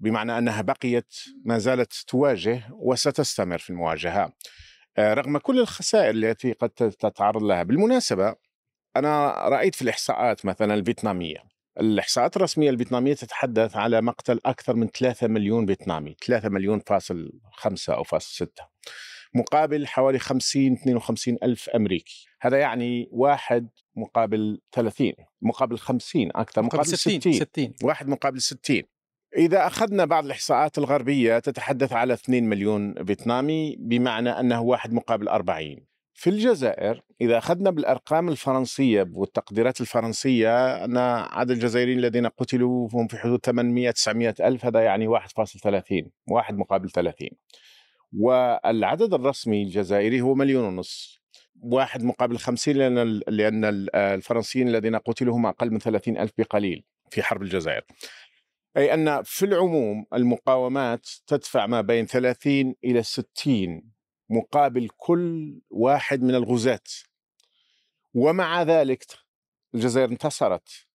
بمعنى 0.00 0.38
أنها 0.38 0.62
بقيت 0.62 1.14
ما 1.44 1.58
زالت 1.58 1.92
تواجه 2.06 2.68
وستستمر 2.72 3.58
في 3.58 3.70
المواجهة. 3.70 4.32
آه، 4.98 5.14
رغم 5.14 5.38
كل 5.38 5.60
الخسائر 5.60 6.10
التي 6.10 6.52
قد 6.52 6.70
تتعرض 6.70 7.42
لها. 7.42 7.62
بالمناسبة 7.62 8.34
أنا 8.96 9.30
رأيت 9.48 9.74
في 9.74 9.82
الإحصاءات 9.82 10.46
مثلا 10.46 10.74
الفيتنامية. 10.74 11.52
الإحصاءات 11.80 12.36
الرسمية 12.36 12.70
الفيتنامية 12.70 13.14
تتحدث 13.14 13.76
على 13.76 14.00
مقتل 14.00 14.40
أكثر 14.46 14.76
من 14.76 14.88
3 14.88 15.28
مليون 15.28 15.66
فيتنامي 15.66 16.16
3 16.26 16.48
مليون 16.48 16.80
فاصل 16.86 17.32
5 17.52 17.94
أو 17.94 18.02
فاصل 18.02 18.46
6 18.46 18.64
مقابل 19.34 19.86
حوالي 19.86 20.18
50 20.18 20.72
52 20.72 21.36
ألف 21.42 21.68
أمريكي. 21.68 22.26
هذا 22.40 22.58
يعني 22.58 23.08
واحد 23.12 23.68
مقابل 23.96 24.60
30 24.72 25.12
مقابل 25.42 25.78
50 25.78 26.28
أكثر 26.34 26.62
مقابل, 26.62 26.76
مقابل 26.76 26.98
60, 26.98 27.20
60 27.20 27.32
60 27.32 27.74
واحد 27.82 28.08
مقابل 28.08 28.40
60 28.40 28.82
إذا 29.36 29.66
أخذنا 29.66 30.04
بعض 30.04 30.24
الإحصاءات 30.24 30.78
الغربية 30.78 31.38
تتحدث 31.38 31.92
على 31.92 32.12
2 32.12 32.44
مليون 32.44 33.04
فيتنامي 33.04 33.76
بمعنى 33.78 34.30
أنه 34.30 34.62
واحد 34.62 34.92
مقابل 34.92 35.28
40 35.28 35.76
في 36.14 36.30
الجزائر 36.30 37.02
إذا 37.20 37.38
أخذنا 37.38 37.70
بالأرقام 37.70 38.28
الفرنسية 38.28 39.10
والتقديرات 39.12 39.80
الفرنسية 39.80 40.84
أن 40.84 40.96
عدد 41.30 41.50
الجزائريين 41.50 41.98
الذين 41.98 42.26
قتلوا 42.26 42.88
هم 42.92 43.06
في 43.06 43.18
حدود 43.18 43.44
800 43.44 43.90
900 43.90 44.34
ألف 44.40 44.64
هذا 44.64 44.80
يعني 44.80 45.18
1.30 45.18 46.08
واحد 46.30 46.56
مقابل 46.56 46.90
30 46.90 47.28
والعدد 48.18 49.14
الرسمي 49.14 49.62
الجزائري 49.62 50.20
هو 50.20 50.34
مليون 50.34 50.64
ونص 50.64 51.22
واحد 51.62 52.02
مقابل 52.02 52.38
50 52.38 52.74
لأن 52.74 53.20
لأن 53.28 53.88
الفرنسيين 53.94 54.68
الذين 54.68 54.96
قتلوا 54.96 55.36
هم 55.36 55.46
أقل 55.46 55.70
من 55.70 55.78
30 55.78 56.16
ألف 56.18 56.32
بقليل 56.38 56.84
في 57.10 57.22
حرب 57.22 57.42
الجزائر. 57.42 57.82
أي 58.76 58.94
أن 58.94 59.22
في 59.24 59.44
العموم 59.44 60.06
المقاومات 60.14 61.08
تدفع 61.26 61.66
ما 61.66 61.80
بين 61.80 62.06
30 62.06 62.74
إلى 62.84 63.02
60 63.02 63.91
مقابل 64.30 64.88
كل 64.96 65.60
واحد 65.70 66.22
من 66.22 66.34
الغزاة. 66.34 66.80
ومع 68.14 68.62
ذلك 68.62 69.04
الجزائر 69.74 70.08
انتصرت 70.08 70.86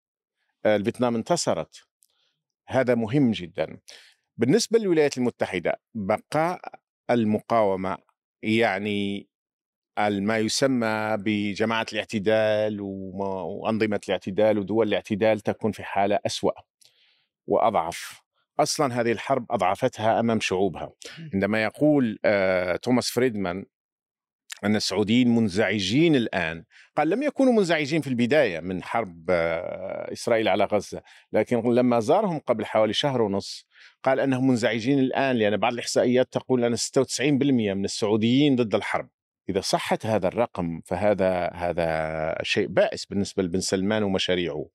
الفيتنام 0.66 1.16
انتصرت. 1.16 1.88
هذا 2.68 2.96
مهم 2.96 3.32
جدا. 3.32 3.80
بالنسبة 4.38 4.80
للولايات 4.80 5.18
المتحدة 5.18 5.82
بقاء 5.94 6.62
المقاومة 7.10 7.98
يعني 8.44 9.30
ما 10.10 10.38
يسمى 10.38 11.18
بجماعة 11.20 11.86
الاعتدال 11.94 12.82
وأنظمة 12.82 14.02
الاعتدال 14.08 14.60
ودول 14.60 14.88
الاعتدال 14.88 15.40
تكون 15.40 15.72
في 15.72 15.84
حالة 15.84 16.20
أسوأ 16.26 16.52
وأضعف. 17.48 18.22
أصلا 18.60 19.02
هذه 19.02 19.12
الحرب 19.12 19.46
أضعفتها 19.52 20.20
أمام 20.20 20.40
شعوبها. 20.40 20.92
عندما 21.34 21.64
يقول 21.64 22.20
آه 22.26 22.76
توماس 22.76 23.10
فريدمان 23.10 23.66
أن 24.64 24.76
السعوديين 24.76 25.36
منزعجين 25.36 26.16
الآن 26.16 26.64
قال 26.96 27.10
لم 27.10 27.24
يكونوا 27.24 27.54
منزعجين 27.54 28.02
في 28.02 28.08
البداية 28.08 28.60
من 28.60 28.84
حرب 28.84 29.26
آه 29.30 30.14
إسرائيل 30.14 30.48
على 30.48 30.64
غزة 30.64 31.02
لكن 31.34 31.74
لما 31.74 32.00
زارهم 32.00 32.40
قبل 32.40 32.66
حوالي 32.66 32.94
شهر 32.94 33.22
ونص 33.22 33.68
قال 34.04 34.20
أنهم 34.20 34.48
منزعجين 34.48 35.00
الآن 35.00 35.36
لأن 35.36 35.58
بعض 35.58 35.74
الإحصائيات 35.74 36.34
تقول 36.34 36.64
أن 36.64 36.76
96% 36.76 37.22
من 37.22 37.86
السعوديين 37.86 38.56
ضد 38.56 38.76
الحرب. 38.76 39.10
إذا 39.50 39.62
صحت 39.62 40.06
هذا 40.06 40.28
الرقم 40.28 40.82
فهذا 40.86 41.50
هذا 41.54 42.38
شيء 42.44 42.68
بائس 42.68 43.06
بالنسبة 43.06 43.44
لبن 43.44 43.60
سلمان 43.60 44.04
ومشاريعه. 44.04 44.66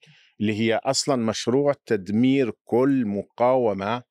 اللي 0.42 0.60
هي 0.60 0.80
أصلا 0.84 1.16
مشروع 1.16 1.74
تدمير 1.86 2.52
كل 2.64 3.06
مقاومة 3.06 4.02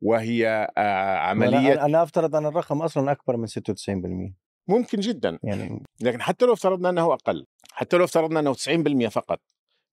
وهي 0.00 0.68
آه، 0.78 1.16
عملية 1.16 1.84
أنا 1.84 2.02
أفترض 2.02 2.36
أن 2.36 2.46
الرقم 2.46 2.82
أصلا 2.82 3.12
أكبر 3.12 3.36
من 3.36 3.46
96% 3.46 4.34
ممكن 4.68 5.00
جدا. 5.00 5.38
يعني 5.42 5.82
لكن 6.00 6.22
حتى 6.22 6.46
لو 6.46 6.52
افترضنا 6.52 6.90
أنه 6.90 7.12
أقل 7.12 7.46
حتى 7.72 7.96
لو 7.96 8.04
افترضنا 8.04 8.40
أنه 8.40 8.54
90% 8.54 9.08
فقط 9.08 9.40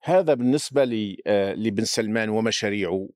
هذا 0.04 0.34
بالنسبة 0.34 0.84
آه، 1.28 1.54
لبن 1.54 1.84
سلمان 1.84 2.30
ومشاريعه 2.30 3.10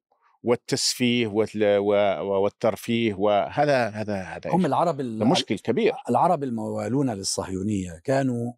والتسفيه 0.44 1.28
والترفيه 1.28 3.14
وهذا 3.14 3.90
هذا 3.90 4.22
هذا 4.22 4.52
هم 4.52 4.66
العرب 4.66 5.02
مشكل 5.02 5.60
كبير. 5.60 5.94
العرب 6.10 6.44
الموالون 6.44 7.10
للصهيونية 7.10 8.02
كانوا 8.04 8.54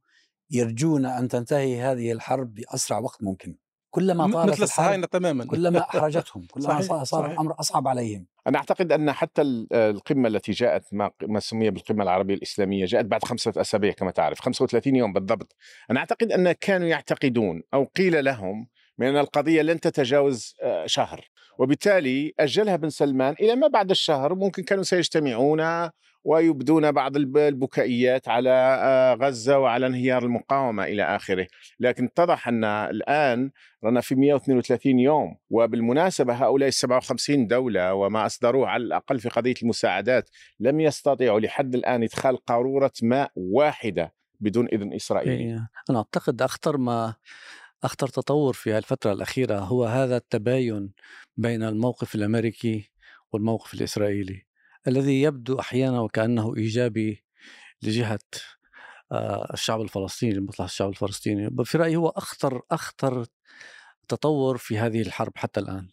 يرجون 0.51 1.05
أن 1.05 1.27
تنتهي 1.27 1.81
هذه 1.81 2.11
الحرب 2.11 2.53
بأسرع 2.53 2.99
وقت 2.99 3.23
ممكن. 3.23 3.64
كلما 3.95 4.31
طالت 4.31 4.51
مثل 4.51 4.63
الصهاينة 4.63 5.07
تماما. 5.07 5.45
كلما 5.45 5.79
أحرجتهم 5.79 6.47
كلما 6.51 6.67
صحيح 6.69 6.81
صار 6.81 7.03
صحيح. 7.03 7.31
الامر 7.31 7.55
أصعب 7.59 7.87
عليهم. 7.87 8.25
أنا 8.47 8.57
أعتقد 8.57 8.91
أن 8.91 9.11
حتى 9.11 9.41
القمة 9.71 10.27
التي 10.27 10.51
جاءت 10.51 10.83
ما, 10.91 11.11
ما 11.21 11.39
سمي 11.39 11.69
بالقمة 11.69 12.03
العربية 12.03 12.33
الإسلامية 12.33 12.85
جاءت 12.85 13.05
بعد 13.05 13.23
خمسة 13.23 13.53
أسابيع 13.57 13.91
كما 13.91 14.11
تعرف 14.11 14.41
35 14.41 14.95
يوم 14.95 15.13
بالضبط. 15.13 15.55
أنا 15.91 15.99
أعتقد 15.99 16.31
أن 16.31 16.51
كانوا 16.51 16.87
يعتقدون 16.87 17.61
أو 17.73 17.83
قيل 17.83 18.25
لهم 18.25 18.67
من 18.97 19.07
أن 19.07 19.17
القضية 19.17 19.61
لن 19.61 19.79
تتجاوز 19.79 20.55
آه، 20.61 20.85
شهر. 20.85 21.29
وبالتالي 21.59 22.33
أجلها 22.39 22.75
بن 22.75 22.89
سلمان 22.89 23.35
إلى 23.39 23.55
ما 23.55 23.67
بعد 23.67 23.89
الشهر 23.89 24.35
ممكن 24.35 24.63
كانوا 24.63 24.83
سيجتمعون 24.83 25.89
ويبدون 26.25 26.91
بعض 26.91 27.17
البكائيات 27.17 28.27
على 28.27 28.49
آه، 28.81 29.13
غزة 29.13 29.59
وعلى 29.59 29.87
انهيار 29.87 30.23
المقاومة 30.23 30.83
إلى 30.83 31.03
آخره. 31.03 31.47
لكن 31.79 32.05
اتضح 32.05 32.47
أن 32.47 32.63
الآن 32.63 33.51
رانا 33.83 34.01
في 34.01 34.15
132 34.15 34.99
يوم 34.99 35.37
وبالمناسبة 35.49 36.33
هؤلاء 36.33 36.69
57 36.69 37.47
دولة 37.47 37.93
وما 37.93 38.25
أصدروه 38.25 38.67
على 38.67 38.83
الأقل 38.83 39.19
في 39.19 39.29
قضية 39.29 39.53
المساعدات 39.63 40.29
لم 40.59 40.79
يستطيعوا 40.79 41.39
لحد 41.39 41.75
الآن 41.75 42.03
إدخال 42.03 42.37
قارورة 42.37 42.91
ماء 43.01 43.31
واحدة 43.35 44.13
بدون 44.39 44.67
إذن 44.67 44.93
إسرائيلي 44.93 45.35
إيه، 45.35 45.69
أنا 45.89 45.97
أعتقد 45.97 46.41
أخطر 46.41 46.77
ما 46.77 47.13
أخطر 47.83 48.07
تطور 48.07 48.53
في 48.53 48.77
الفترة 48.77 49.11
الأخيرة 49.13 49.59
هو 49.59 49.85
هذا 49.85 50.17
التباين 50.17 50.91
بين 51.37 51.63
الموقف 51.63 52.15
الأمريكي 52.15 52.91
والموقف 53.33 53.73
الإسرائيلي. 53.73 54.45
الذي 54.87 55.21
يبدو 55.21 55.59
أحيانا 55.59 55.99
وكأنه 55.99 56.55
إيجابي 56.57 57.23
لجهة 57.83 58.19
آه، 59.11 59.53
الشعب 59.53 59.81
الفلسطيني 59.81 60.33
لمصلحة 60.33 60.65
الشعب 60.65 60.89
الفلسطيني. 60.89 61.49
في 61.63 61.77
رأيي 61.77 61.95
هو 61.95 62.09
أخطر 62.09 62.61
أخطر 62.71 63.25
تطور 64.07 64.57
في 64.57 64.77
هذه 64.77 65.01
الحرب 65.01 65.31
حتى 65.35 65.59
الآن. 65.59 65.87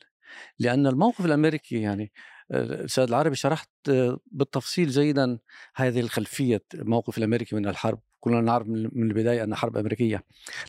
لأن 0.59 0.87
الموقف 0.87 1.25
الأمريكي 1.25 1.81
يعني 1.81 2.13
الاستاذ 2.51 3.05
العربي 3.05 3.37
شرحت 3.37 3.71
آه، 3.89 4.19
بالتفصيل 4.27 4.89
جيدا 4.89 5.39
هذه 5.77 6.01
الخلفية 6.01 6.63
الموقف 6.75 7.19
الأمريكي 7.19 7.57
من 7.57 7.69
الحرب. 7.69 8.01
كلنا 8.21 8.41
نعرف 8.41 8.69
من 8.69 9.11
البداية 9.11 9.45
أنها 9.45 9.57
حرب 9.57 9.77
أمريكية. 9.77 10.25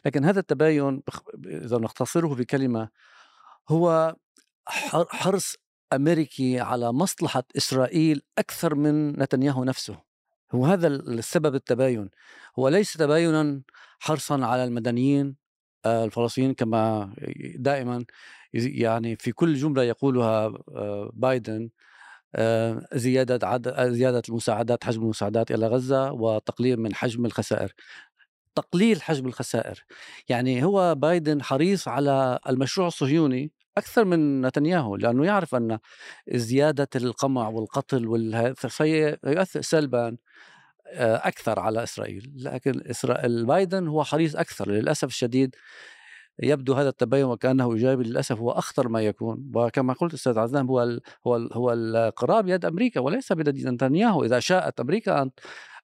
لكن 0.06 0.26
هذا 0.26 0.40
التباين 0.40 1.02
إذا 1.46 1.78
نختصره 1.78 2.36
بكلمة 2.36 2.90
هو 3.70 4.16
حرص 5.10 5.56
أمريكي 5.96 6.60
على 6.60 6.92
مصلحة 6.92 7.44
إسرائيل 7.58 8.22
أكثر 8.38 8.76
من 8.76 9.10
نتنياهو 9.20 9.64
نفسه. 9.64 9.98
وهذا 10.54 10.88
السبب 10.88 11.56
التباين. 11.56 12.10
هو 12.60 12.68
ليس 12.70 12.94
تباينا 12.94 13.62
حرصا 14.00 14.46
على 14.46 14.64
المدنيين 14.64 15.36
آه، 15.86 16.06
الفلسطينيين 16.06 16.54
كما 16.54 17.14
دائما 17.56 18.06
يعني 18.54 19.16
في 19.16 19.32
كل 19.32 19.56
جملة 19.56 19.84
يقولها 19.84 20.54
آه، 20.76 21.12
بايدن 21.14 21.70
آه، 22.36 22.88
زيادة 22.94 23.48
عدد 23.48 23.92
زيادة 23.92 24.22
المساعدات 24.30 24.84
حجم 24.84 25.02
المساعدات 25.04 25.52
إلى 25.52 25.68
غزة 25.68 26.12
وتقليل 26.12 26.80
من 26.80 26.96
حجم 26.96 27.26
الخسائر. 27.26 27.74
تقليل 28.56 29.02
حجم 29.02 29.28
الخسائر. 29.28 29.86
يعني 30.30 30.64
هو 30.64 30.96
بايدن 30.96 31.44
حريص 31.44 31.88
على 31.88 32.40
المشروع 32.50 32.88
الصهيوني 32.88 33.52
أكثر 33.78 34.06
من 34.06 34.42
نتنياهو 34.42 34.96
لأنه 34.96 35.26
يعرف 35.26 35.56
أن 35.56 35.80
زيادة 36.32 36.88
القمع 36.96 37.48
والقتل 37.48 38.56
سيؤثر 38.68 39.62
سلبا 39.62 40.18
آه، 40.88 41.16
أكثر 41.28 41.60
على 41.60 41.84
إسرائيل. 41.84 42.34
لكن 42.36 42.82
إسرائيل 42.90 43.46
بايدن 43.46 43.88
هو 43.88 44.04
حريص 44.04 44.36
أكثر 44.36 44.72
للأسف 44.72 45.08
الشديد 45.08 45.56
يبدو 46.44 46.74
هذا 46.74 46.90
التباين 46.90 47.26
وكأنه 47.26 47.74
إيجابي 47.74 48.04
للأسف 48.04 48.38
هو 48.40 48.52
أخطر 48.52 48.88
ما 48.90 49.02
يكون. 49.02 49.52
وكما 49.56 49.94
قلت 49.94 50.14
أستاذ 50.14 50.40
عزام 50.40 50.68
هو 50.68 50.84
ال 50.84 51.02
هو 51.28 51.36
ال 51.36 51.50
هو 51.54 51.74
القرار 51.74 52.42
بيد 52.44 52.66
أمريكا 52.66 53.00
وليس 53.02 53.34
بيد 53.34 53.68
نتنياهو. 53.68 54.26
إذا 54.26 54.40
شاءت 54.40 54.80
أمريكا 54.80 55.22
ان 55.22 55.32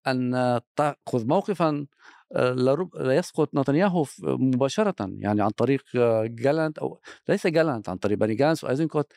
أن 0.07 0.61
تأخذ 0.75 1.27
موقفا 1.27 1.85
لا 2.31 3.15
يسقط 3.15 3.55
نتنياهو 3.55 4.05
مباشرة 4.23 4.95
يعني 4.99 5.41
عن 5.41 5.49
طريق 5.49 5.83
جالانت 6.25 6.77
أو 6.79 6.99
ليس 7.29 7.47
جالانت 7.47 7.89
عن 7.89 7.97
طريق 7.97 8.17
بني 8.17 8.35
جانس 8.35 8.63
وأيزنكوت. 8.63 9.13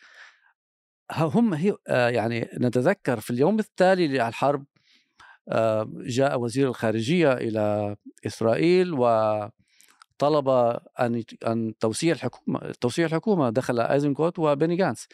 هم 1.11 1.55
هي 1.55 1.77
يعني 1.89 2.49
نتذكر 2.61 3.21
في 3.21 3.31
اليوم 3.31 3.59
التالي 3.59 4.09
للحرب 4.09 4.65
جاء 6.07 6.41
وزير 6.41 6.69
الخارجية 6.69 7.33
إلى 7.33 7.97
إسرائيل 8.27 8.95
و 8.95 9.07
طلب 10.19 10.49
أن 11.01 11.25
أن 11.47 11.75
توسيع 11.81 12.15
الحكومة 12.15 12.73
توسيع 12.81 13.07
الحكومة 13.07 13.51
دخل 13.51 13.81
إيزنكوت 13.81 14.39
وبيني 14.39 14.77
جانس 14.77 15.09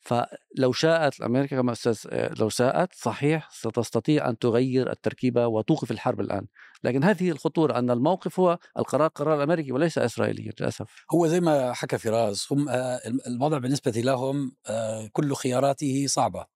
فلو 0.00 0.72
شاءت 0.72 1.20
أمريكا 1.20 1.56
كما 1.56 1.72
أستاذ 1.72 1.98
لو 2.38 2.48
شاءت 2.48 2.94
صحيح 2.94 3.50
ستستطيع 3.50 4.28
أن 4.28 4.38
تغير 4.38 4.90
التركيبة 4.90 5.46
وتوقف 5.46 5.90
الحرب 5.90 6.20
الآن. 6.20 6.46
لكن 6.84 7.04
هذه 7.04 7.30
الخطورة 7.30 7.78
أن 7.78 7.90
الموقف 7.90 8.40
هو 8.40 8.58
القرار 8.78 9.08
قرار 9.08 9.42
أمريكي 9.42 9.72
وليس 9.72 9.98
إسرائيلي 9.98 10.52
للأسف. 10.60 11.04
هو 11.12 11.26
زي 11.26 11.40
ما 11.40 11.72
حكى 11.72 11.98
فراس 11.98 12.52
هم 12.52 12.68
آه، 12.68 13.00
الوضع 13.26 13.58
بالنسبة 13.58 13.90
لهم 13.90 14.52
آه، 14.66 15.08
كل 15.12 15.34
خياراته 15.34 16.06
صعبة. 16.08 16.46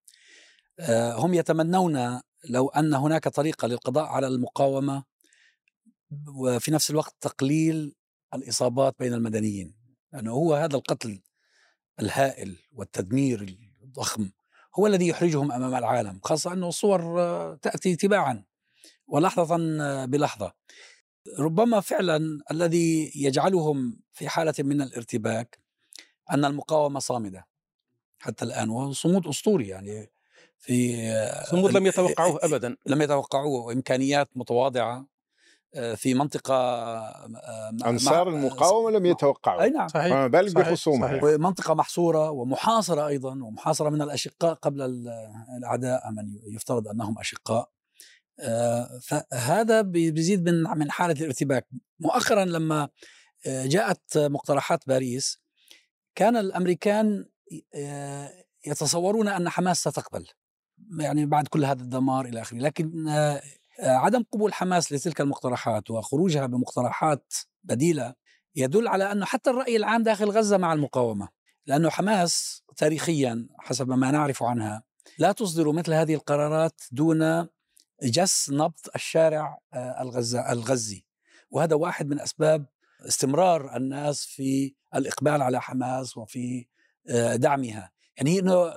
آه، 0.81 1.15
هم 1.15 1.35
يتمنون 1.35 2.21
لو 2.51 2.69
أن 2.69 2.95
هناك 2.95 3.29
طريقة 3.29 3.69
للقضاء 3.69 4.05
على 4.05 4.27
المقاومة 4.27 5.05
وفي 6.27 6.71
نفس 6.71 6.91
الوقت 6.91 7.17
تقليل 7.21 7.95
الإصابات 8.35 8.95
بين 8.99 9.15
المدنيين 9.15 9.75
لأنه 10.13 10.33
هو 10.33 10.55
هذا 10.55 10.77
القتل 10.77 11.21
الهائل 12.01 12.57
والتدمير 12.73 13.59
الضخم 13.83 14.31
هو 14.79 14.87
الذي 14.87 15.09
يحرجهم 15.09 15.53
أمام 15.53 15.75
العالم 15.75 16.21
خاصة 16.23 16.53
أنه 16.53 16.69
الصور 16.69 17.01
تأتي 17.57 17.97
تباعا 17.97 18.45
ولحظه 19.07 19.57
بلحظة. 20.07 20.53
ربما 21.39 21.81
فعلا 21.81 22.41
الذي 22.51 23.13
يجعلهم 23.15 24.01
في 24.13 24.29
حالة 24.29 24.55
من 24.59 24.83
الارتباك 24.83 25.59
أن 26.31 26.45
المقاومة 26.45 27.01
صامدة 27.01 27.47
حتى 28.19 28.45
الآن 28.45 28.71
وصمود 28.71 29.27
أسطوري 29.27 29.69
يعني 29.69 30.11
في 30.59 30.97
صمود 31.51 31.73
لم 31.73 31.87
يتوقعوه 31.87 32.39
ابدا. 32.43 32.77
لم 32.87 33.03
يتوقعوه 33.03 33.73
امكانيات 33.73 34.29
متواضعة 34.37 35.07
في 35.97 36.15
منطقة 36.15 36.55
آه، 36.55 37.71
أنصار 37.87 38.29
المقاومة 38.29 38.91
لم 38.91 39.07
يتوقعوا 39.07 39.63
أي 39.63 39.71
نعم. 39.71 39.89
صحيح. 39.89 40.13
فما 40.13 40.27
بالك 40.27 40.55
بخصومها 40.55 41.21
ومنطقة 41.25 41.75
محصورة 41.75 42.31
ومحاصرة 42.31 43.07
أيضا 43.07 43.31
ومحاصرة 43.31 43.91
من 43.91 44.03
الأشقاء 44.03 44.55
قبل 44.55 44.83
الأعداء 45.59 46.11
من 46.11 46.55
يفترض 46.55 46.89
أنهم 46.89 47.19
أشقاء. 47.19 47.71
آه، 48.41 49.01
فهذا 49.03 49.81
بيزيد 49.81 50.49
من 50.49 50.63
من 50.63 50.91
حالة 50.91 51.21
الارتباك. 51.21 51.69
مؤخرا 52.01 52.45
لما 52.45 52.89
جاءت 53.47 54.19
مقترحات 54.19 54.89
باريس 54.89 55.43
كان 56.15 56.37
الأمريكان 56.37 57.27
يتصورون 58.67 59.29
أن 59.29 59.49
حماس 59.49 59.81
ستقبل. 59.81 60.27
يعني 60.99 61.27
بعد 61.27 61.49
كل 61.49 61.65
هذا 61.65 61.83
الدمار 61.83 62.27
إلى 62.27 62.41
آخره. 62.41 62.59
لكن 62.59 63.09
آه، 63.09 63.43
عدم 63.81 64.25
قبول 64.33 64.55
حماس 64.55 64.93
لتلك 64.93 65.21
المقترحات 65.21 65.91
وخروجها 65.91 66.47
بمقترحات 66.47 67.35
بديلة 67.65 68.15
يدل 68.57 68.89
على 68.89 69.13
أنه 69.13 69.27
حتى 69.27 69.51
الرأي 69.51 69.77
العام 69.77 70.03
داخل 70.03 70.31
غزة 70.31 70.57
مع 70.57 70.73
المقاومة 70.73 71.29
لأنه 71.67 71.91
حماس 71.91 72.63
تاريخيا 72.77 73.49
حسب 73.59 73.89
ما 73.89 74.11
نعرف 74.11 74.43
عنها 74.43 74.83
لا 75.19 75.33
تصدر 75.33 75.73
مثل 75.73 75.93
هذه 75.93 76.15
القرارات 76.15 76.83
دون 76.93 77.49
جس 78.03 78.51
نبض 78.51 78.81
الشارع 78.95 79.59
آه، 79.75 80.03
الغزي 80.53 81.05
وهذا 81.51 81.75
واحد 81.77 82.09
من 82.09 82.21
أسباب 82.21 82.67
استمرار 83.07 83.77
الناس 83.77 84.25
في 84.27 84.75
الإقبال 84.95 85.43
على 85.43 85.61
حماس 85.61 86.17
وفي 86.17 86.67
آه، 87.09 87.37
دعمها. 87.37 87.91
يعني 88.19 88.39
إنه 88.39 88.71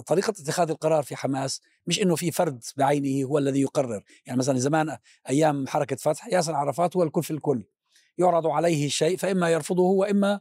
طريقة 0.00 0.30
اتخاذ 0.30 0.70
القرار 0.70 1.02
في 1.02 1.16
حماس 1.16 1.60
مش 1.86 2.02
إنه 2.02 2.16
في 2.16 2.30
فرد 2.30 2.64
بعينه 2.76 3.28
هو 3.28 3.38
الذي 3.38 3.60
يقرر. 3.60 4.04
يعني 4.26 4.38
مثلا 4.38 4.58
زمان 4.58 4.96
أيام 5.28 5.66
حركة 5.66 5.96
فتح 5.96 6.28
ياسر 6.28 6.54
عرفات 6.54 6.96
هو 6.96 7.02
الكل 7.02 7.22
في 7.22 7.30
الكل. 7.30 7.64
يعرض 8.18 8.46
عليه 8.46 8.86
الشيء 8.86 9.16
فإما 9.16 9.50
يرفضه 9.50 9.82
وإما 9.82 10.40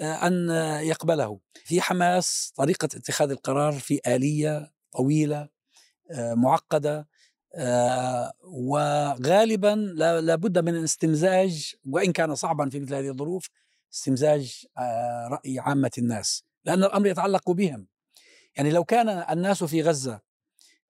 أن 0.00 0.50
يقبله. 0.82 1.40
في 1.64 1.80
حماس 1.80 2.52
طريقة 2.56 2.84
اتخاذ 2.84 3.30
القرار 3.30 3.72
في 3.72 4.00
آلية 4.06 4.72
طويلة 4.92 5.48
معقدة 6.16 7.08
وغالبا 8.44 9.74
لابد 10.20 10.58
من 10.58 10.82
استمزاج 10.82 11.74
وإن 11.86 12.12
كان 12.12 12.34
صعبا 12.34 12.68
في 12.68 12.80
مثل 12.80 12.94
هذه 12.94 13.08
الظروف 13.08 13.48
استمزاج 13.92 14.64
رأي 15.30 15.58
عامة 15.58 15.90
الناس. 15.98 16.49
لأن 16.64 16.84
الأمر 16.84 17.06
يتعلق 17.06 17.50
بهم. 17.50 17.86
يعني 18.56 18.70
لو 18.70 18.84
كان 18.84 19.08
الناس 19.08 19.64
في 19.64 19.82
غزة 19.82 20.20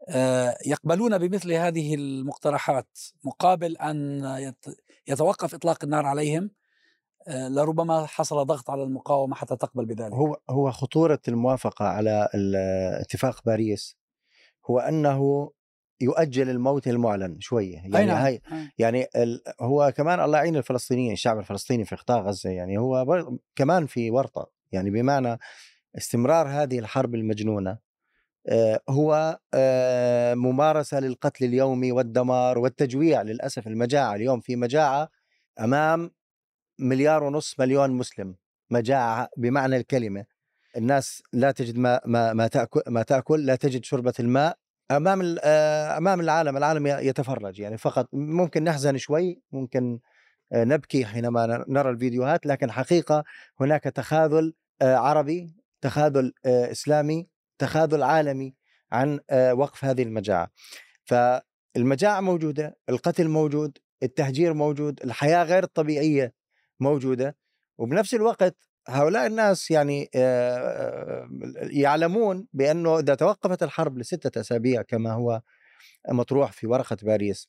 آه، 0.09 0.57
يقبلون 0.67 1.19
بمثل 1.19 1.53
هذه 1.53 1.95
المقترحات 1.95 2.99
مقابل 3.25 3.77
أن 3.77 4.23
يتوقف 5.09 5.55
إطلاق 5.55 5.85
النار 5.85 6.07
عليهم 6.07 6.51
آه، 7.29 7.49
لربما 7.49 8.07
حصل 8.07 8.47
ضغط 8.47 8.71
على 8.71 8.83
المقاومة 8.83 9.35
حتى 9.35 9.57
تقبل 9.57 9.87
بذلك. 9.87 10.13
هو 10.13 10.37
هو 10.51 10.71
خطورة 10.71 11.21
الموافقة 11.29 11.85
على 11.85 12.29
اتفاق 13.01 13.45
باريس 13.47 13.97
هو 14.71 14.79
أنه 14.79 15.51
يؤجل 16.01 16.51
الموت 16.51 16.89
المعلن 16.89 17.41
شوية. 17.41 17.75
يعني 17.77 18.07
نعم. 18.07 18.23
هاي 18.23 18.43
يعني 18.79 19.07
هو 19.61 19.93
كمان 19.97 20.21
الله 20.21 20.39
يعين 20.39 20.57
الفلسطينيين 20.57 21.13
الشعب 21.13 21.39
الفلسطيني 21.39 21.85
في 21.85 21.97
قطاع 21.97 22.21
غزة. 22.21 22.51
يعني 22.51 22.79
هو 22.79 23.27
كمان 23.57 23.87
في 23.87 24.11
ورطة. 24.11 24.60
يعني 24.73 24.91
بمعنى 24.91 25.39
استمرار 25.99 26.49
هذه 26.49 26.79
الحرب 26.79 27.15
المجنونة 27.15 27.79
آه، 28.49 28.81
هو 28.89 29.39
آه، 29.55 30.35
ممارسة 30.35 31.01
للقتل 31.01 31.45
اليومي 31.45 31.93
والدمار 31.93 32.59
والتجويع 32.59 33.23
للأسف 33.23 33.67
المجاعة 33.67 34.15
اليوم 34.15 34.41
في 34.41 34.57
مجاعة 34.57 35.09
أمام 35.61 36.11
مليار 36.79 37.25
ونص 37.25 37.61
مليون 37.61 37.91
مسلم 37.91 38.37
مجاعة 38.71 39.29
بمعنى 39.37 39.77
الكلمة. 39.77 40.25
الناس 40.77 41.23
لا 41.33 41.51
تجد 41.51 41.79
ما 41.79 42.01
ما 42.07 42.33
ما 42.33 42.47
تأكل 42.49 42.83
ما 42.89 43.03
تأكل 43.03 43.47
لا 43.47 43.57
تجد 43.57 43.85
شربة 43.85 44.13
الماء 44.21 44.59
أمام 44.91 45.37
آه، 45.45 45.99
أمام 45.99 46.21
العالم 46.21 46.57
العالم 46.57 46.87
يتفرج 46.87 47.61
يعني 47.61 47.79
فقط. 47.79 48.09
ممكن 48.13 48.65
نحزن 48.65 48.97
شوي 48.97 49.43
ممكن 49.53 50.01
نبكي 50.53 51.05
حينما 51.05 51.65
نرى 51.69 51.91
الفيديوهات 51.91 52.47
لكن 52.47 52.71
حقيقة 52.71 53.25
هناك 53.61 53.85
تخاذل 53.85 54.55
آه، 54.83 54.97
عربي 54.97 55.55
تخاذل 55.81 56.33
آه، 56.45 56.71
إسلامي 56.71 57.29
تخاذل 57.59 58.03
عالمي 58.03 58.55
عن 58.93 59.21
آه، 59.31 59.55
وقف 59.55 59.85
هذه 59.85 60.03
المجاعة. 60.03 60.51
فالمجاعة 61.05 62.21
موجودة 62.21 62.77
القتل 62.89 63.29
موجود 63.29 63.79
التهجير 64.03 64.55
موجود 64.55 65.01
الحياة 65.05 65.45
غير 65.45 65.65
الطبيعية 65.65 66.35
موجودة. 66.81 67.37
وبنفس 67.79 68.15
الوقت 68.15 68.57
هؤلاء 68.89 69.27
الناس 69.27 69.71
يعني 69.71 70.11
يعلمون 71.71 72.47
بأنه 72.53 72.99
إذا 72.99 73.15
توقفت 73.15 73.63
الحرب 73.63 73.99
لستة 73.99 74.41
أسابيع 74.41 74.83
كما 74.83 75.13
هو 75.13 75.43
مطروح 76.09 76.53
في 76.53 76.67
ورقة 76.67 76.97
باريس 77.03 77.49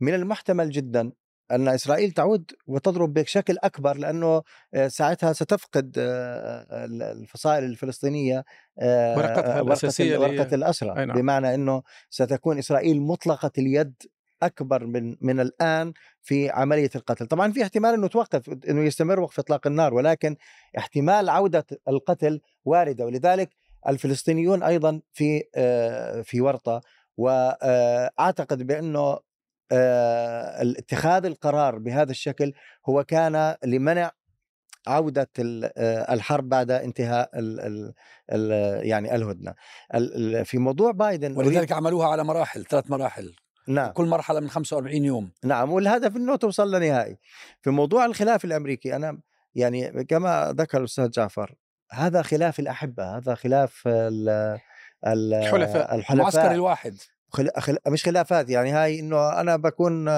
من 0.00 0.14
المحتمل 0.14 0.70
جدا 0.70 1.12
أن 1.52 1.68
إسرائيل 1.68 2.10
تعود 2.10 2.52
وتضرب 2.66 3.14
بشكل 3.14 3.56
أكبر 3.62 3.96
لأنه 3.96 4.42
آه، 4.74 4.88
ساعتها 4.88 5.32
ستفقد 5.32 5.94
آه، 5.98 6.66
آه، 6.70 6.84
الفصائل 7.12 7.64
الفلسطينية 7.64 8.44
ورقتها 8.82 9.60
الأساسية 9.60 10.18
ورقة 10.18 10.54
الأسرى. 10.54 11.06
نعم. 11.06 11.16
بمعنى 11.16 11.54
إنه 11.54 11.82
ستكون 12.10 12.58
إسرائيل 12.58 13.00
مطلقة 13.00 13.50
اليد 13.58 13.94
أكبر 14.42 14.86
من 14.86 15.16
من 15.20 15.40
الآن 15.40 15.92
في 16.22 16.50
عملية 16.50 16.90
القتل، 16.96 17.26
طبعا 17.26 17.52
في 17.52 17.62
احتمال 17.62 17.94
إنه 17.94 18.06
توقف 18.06 18.50
إنه 18.68 18.84
يستمر 18.84 19.20
وقف 19.20 19.38
إطلاق 19.38 19.66
النار 19.66 19.94
ولكن 19.94 20.36
احتمال 20.78 21.28
عودة 21.28 21.66
القتل 21.88 22.40
واردة. 22.64 23.04
ولذلك 23.06 23.50
الفلسطينيون 23.88 24.62
أيضا 24.62 25.00
في 25.12 25.42
في 26.24 26.40
ورطة. 26.40 26.80
واعتقد 27.16 28.66
بأنه 28.66 29.18
اتخاذ 29.72 31.24
القرار 31.24 31.78
بهذا 31.78 32.10
الشكل 32.10 32.52
هو 32.88 33.04
كان 33.04 33.56
لمنع 33.64 34.10
عودة 34.86 35.30
آه، 35.38 36.14
الحرب 36.14 36.48
بعد 36.48 36.70
انتهاء 36.70 37.30
ال 37.38 37.60
ال 37.60 37.92
ال 38.32 38.86
يعني 38.86 39.14
الهدنة. 39.14 39.54
في 40.44 40.58
موضوع 40.58 40.92
بايدن 40.92 41.36
ولذلك 41.36 41.72
عملوها 41.72 42.08
على 42.08 42.24
مراحل 42.24 42.64
ثلاث 42.64 42.90
مراحل. 42.90 43.34
نعم. 43.68 43.90
كل 43.90 44.06
مرحلة 44.06 44.40
من 44.40 44.50
45 44.50 45.04
يوم. 45.04 45.32
نعم 45.44 45.72
والهدف 45.72 46.16
إنه 46.16 46.36
توصل 46.36 46.74
لنهائي. 46.74 47.18
في 47.62 47.70
موضوع 47.70 48.04
الخلاف 48.04 48.44
الأمريكي 48.44 48.96
أنا 48.96 49.20
يعني 49.54 50.04
كما 50.04 50.54
ذكر 50.58 50.78
الأستاذ 50.78 51.10
جعفر 51.10 51.54
هذا 51.92 52.22
خلاف 52.22 52.60
الأحبة 52.60 53.16
هذا 53.16 53.34
خلاف 53.34 53.82
الحلفاء 55.06 55.94
الحلفاء. 55.94 56.12
المعسكر 56.12 56.52
الواحد. 56.52 56.96
خل... 57.32 57.50
خل... 57.58 57.76
مش 57.88 58.04
خلافات 58.04 58.50
يعني 58.50 58.70
هاي 58.70 59.00
إنه 59.00 59.40
أنا 59.40 59.56
بكون 59.56 60.08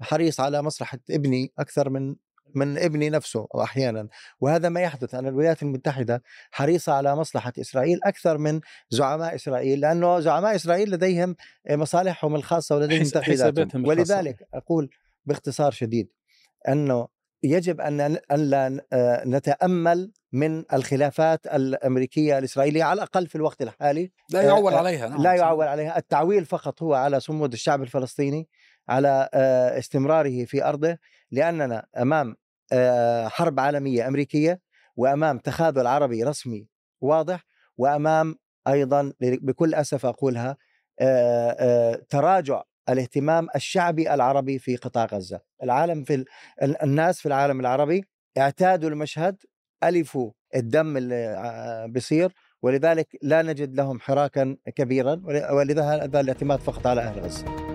حريص 0.00 0.40
على 0.40 0.62
مصلحة 0.62 0.98
ابني 1.10 1.52
أكثر 1.58 1.90
من 1.90 2.14
من 2.54 2.78
ابني 2.78 3.10
نفسه 3.10 3.48
أحيانا. 3.62 4.08
وهذا 4.40 4.68
ما 4.68 4.80
يحدث 4.80 5.14
ان 5.14 5.26
الولايات 5.26 5.62
المتحدة 5.62 6.22
حريصة 6.50 6.92
على 6.92 7.16
مصلحة 7.16 7.52
إسرائيل 7.60 8.00
أكثر 8.04 8.38
من 8.38 8.60
زعماء 8.90 9.34
إسرائيل 9.34 9.80
لأنه 9.80 10.20
زعماء 10.20 10.54
إسرائيل 10.54 10.90
لديهم 10.90 11.36
مصالحهم 11.70 12.34
الخاصة 12.34 12.76
ولديهم 12.76 13.04
تحديداتهم 13.04 13.86
ولذلك 13.86 14.48
أقول 14.54 14.90
باختصار 15.26 15.72
شديد 15.72 16.08
أنه 16.68 17.08
يجب 17.42 17.80
أن 17.80 18.18
لا 18.30 18.84
آه، 18.92 19.24
نتأمل 19.26 20.12
من 20.32 20.64
الخلافات 20.72 21.46
الأمريكية 21.46 22.38
الإسرائيلية 22.38 22.84
على 22.84 22.96
الأقل 22.96 23.26
في 23.26 23.34
الوقت 23.34 23.62
الحالي. 23.62 24.12
لا 24.30 24.42
يعول 24.42 24.74
عليها. 24.74 25.08
نعم 25.08 25.22
لا 25.22 25.34
يعول 25.34 25.66
عليها. 25.66 25.98
التعويل 25.98 26.44
فقط 26.44 26.82
هو 26.82 26.94
على 26.94 27.20
صمود 27.20 27.52
الشعب 27.52 27.82
الفلسطيني 27.82 28.48
على 28.88 29.28
استمراره 29.78 30.44
في 30.44 30.64
أرضه 30.64 30.98
لأننا 31.30 31.86
أمام 31.96 32.36
حرب 33.28 33.60
عالمية 33.60 34.08
أمريكية 34.08 34.60
وأمام 34.96 35.38
تخاذل 35.38 35.86
عربي 35.86 36.24
رسمي 36.24 36.68
واضح 37.00 37.44
وأمام 37.76 38.34
أيضا 38.68 39.12
بكل 39.20 39.74
أسف 39.74 40.06
أقولها 40.06 40.56
تراجع 42.08 42.62
الاهتمام 42.88 43.48
الشعبي 43.56 44.14
العربي 44.14 44.58
في 44.58 44.76
قطاع 44.76 45.04
غزة، 45.04 45.40
العالم 45.62 46.04
في 46.04 46.24
الناس 46.82 47.20
في 47.20 47.26
العالم 47.26 47.60
العربي 47.60 48.04
اعتادوا 48.38 48.90
المشهد 48.90 49.36
ألفوا 49.84 50.30
الدم 50.56 50.96
اللي 50.96 51.86
بيصير 51.88 52.32
ولذلك 52.62 53.18
لا 53.22 53.42
نجد 53.42 53.74
لهم 53.74 54.00
حراكا 54.00 54.56
كبيرا 54.76 55.22
ولذا 55.52 55.82
هذا 55.82 56.20
الاعتماد 56.20 56.58
فقط 56.58 56.86
على 56.86 57.00
أهل 57.00 57.20
غزة. 57.20 57.71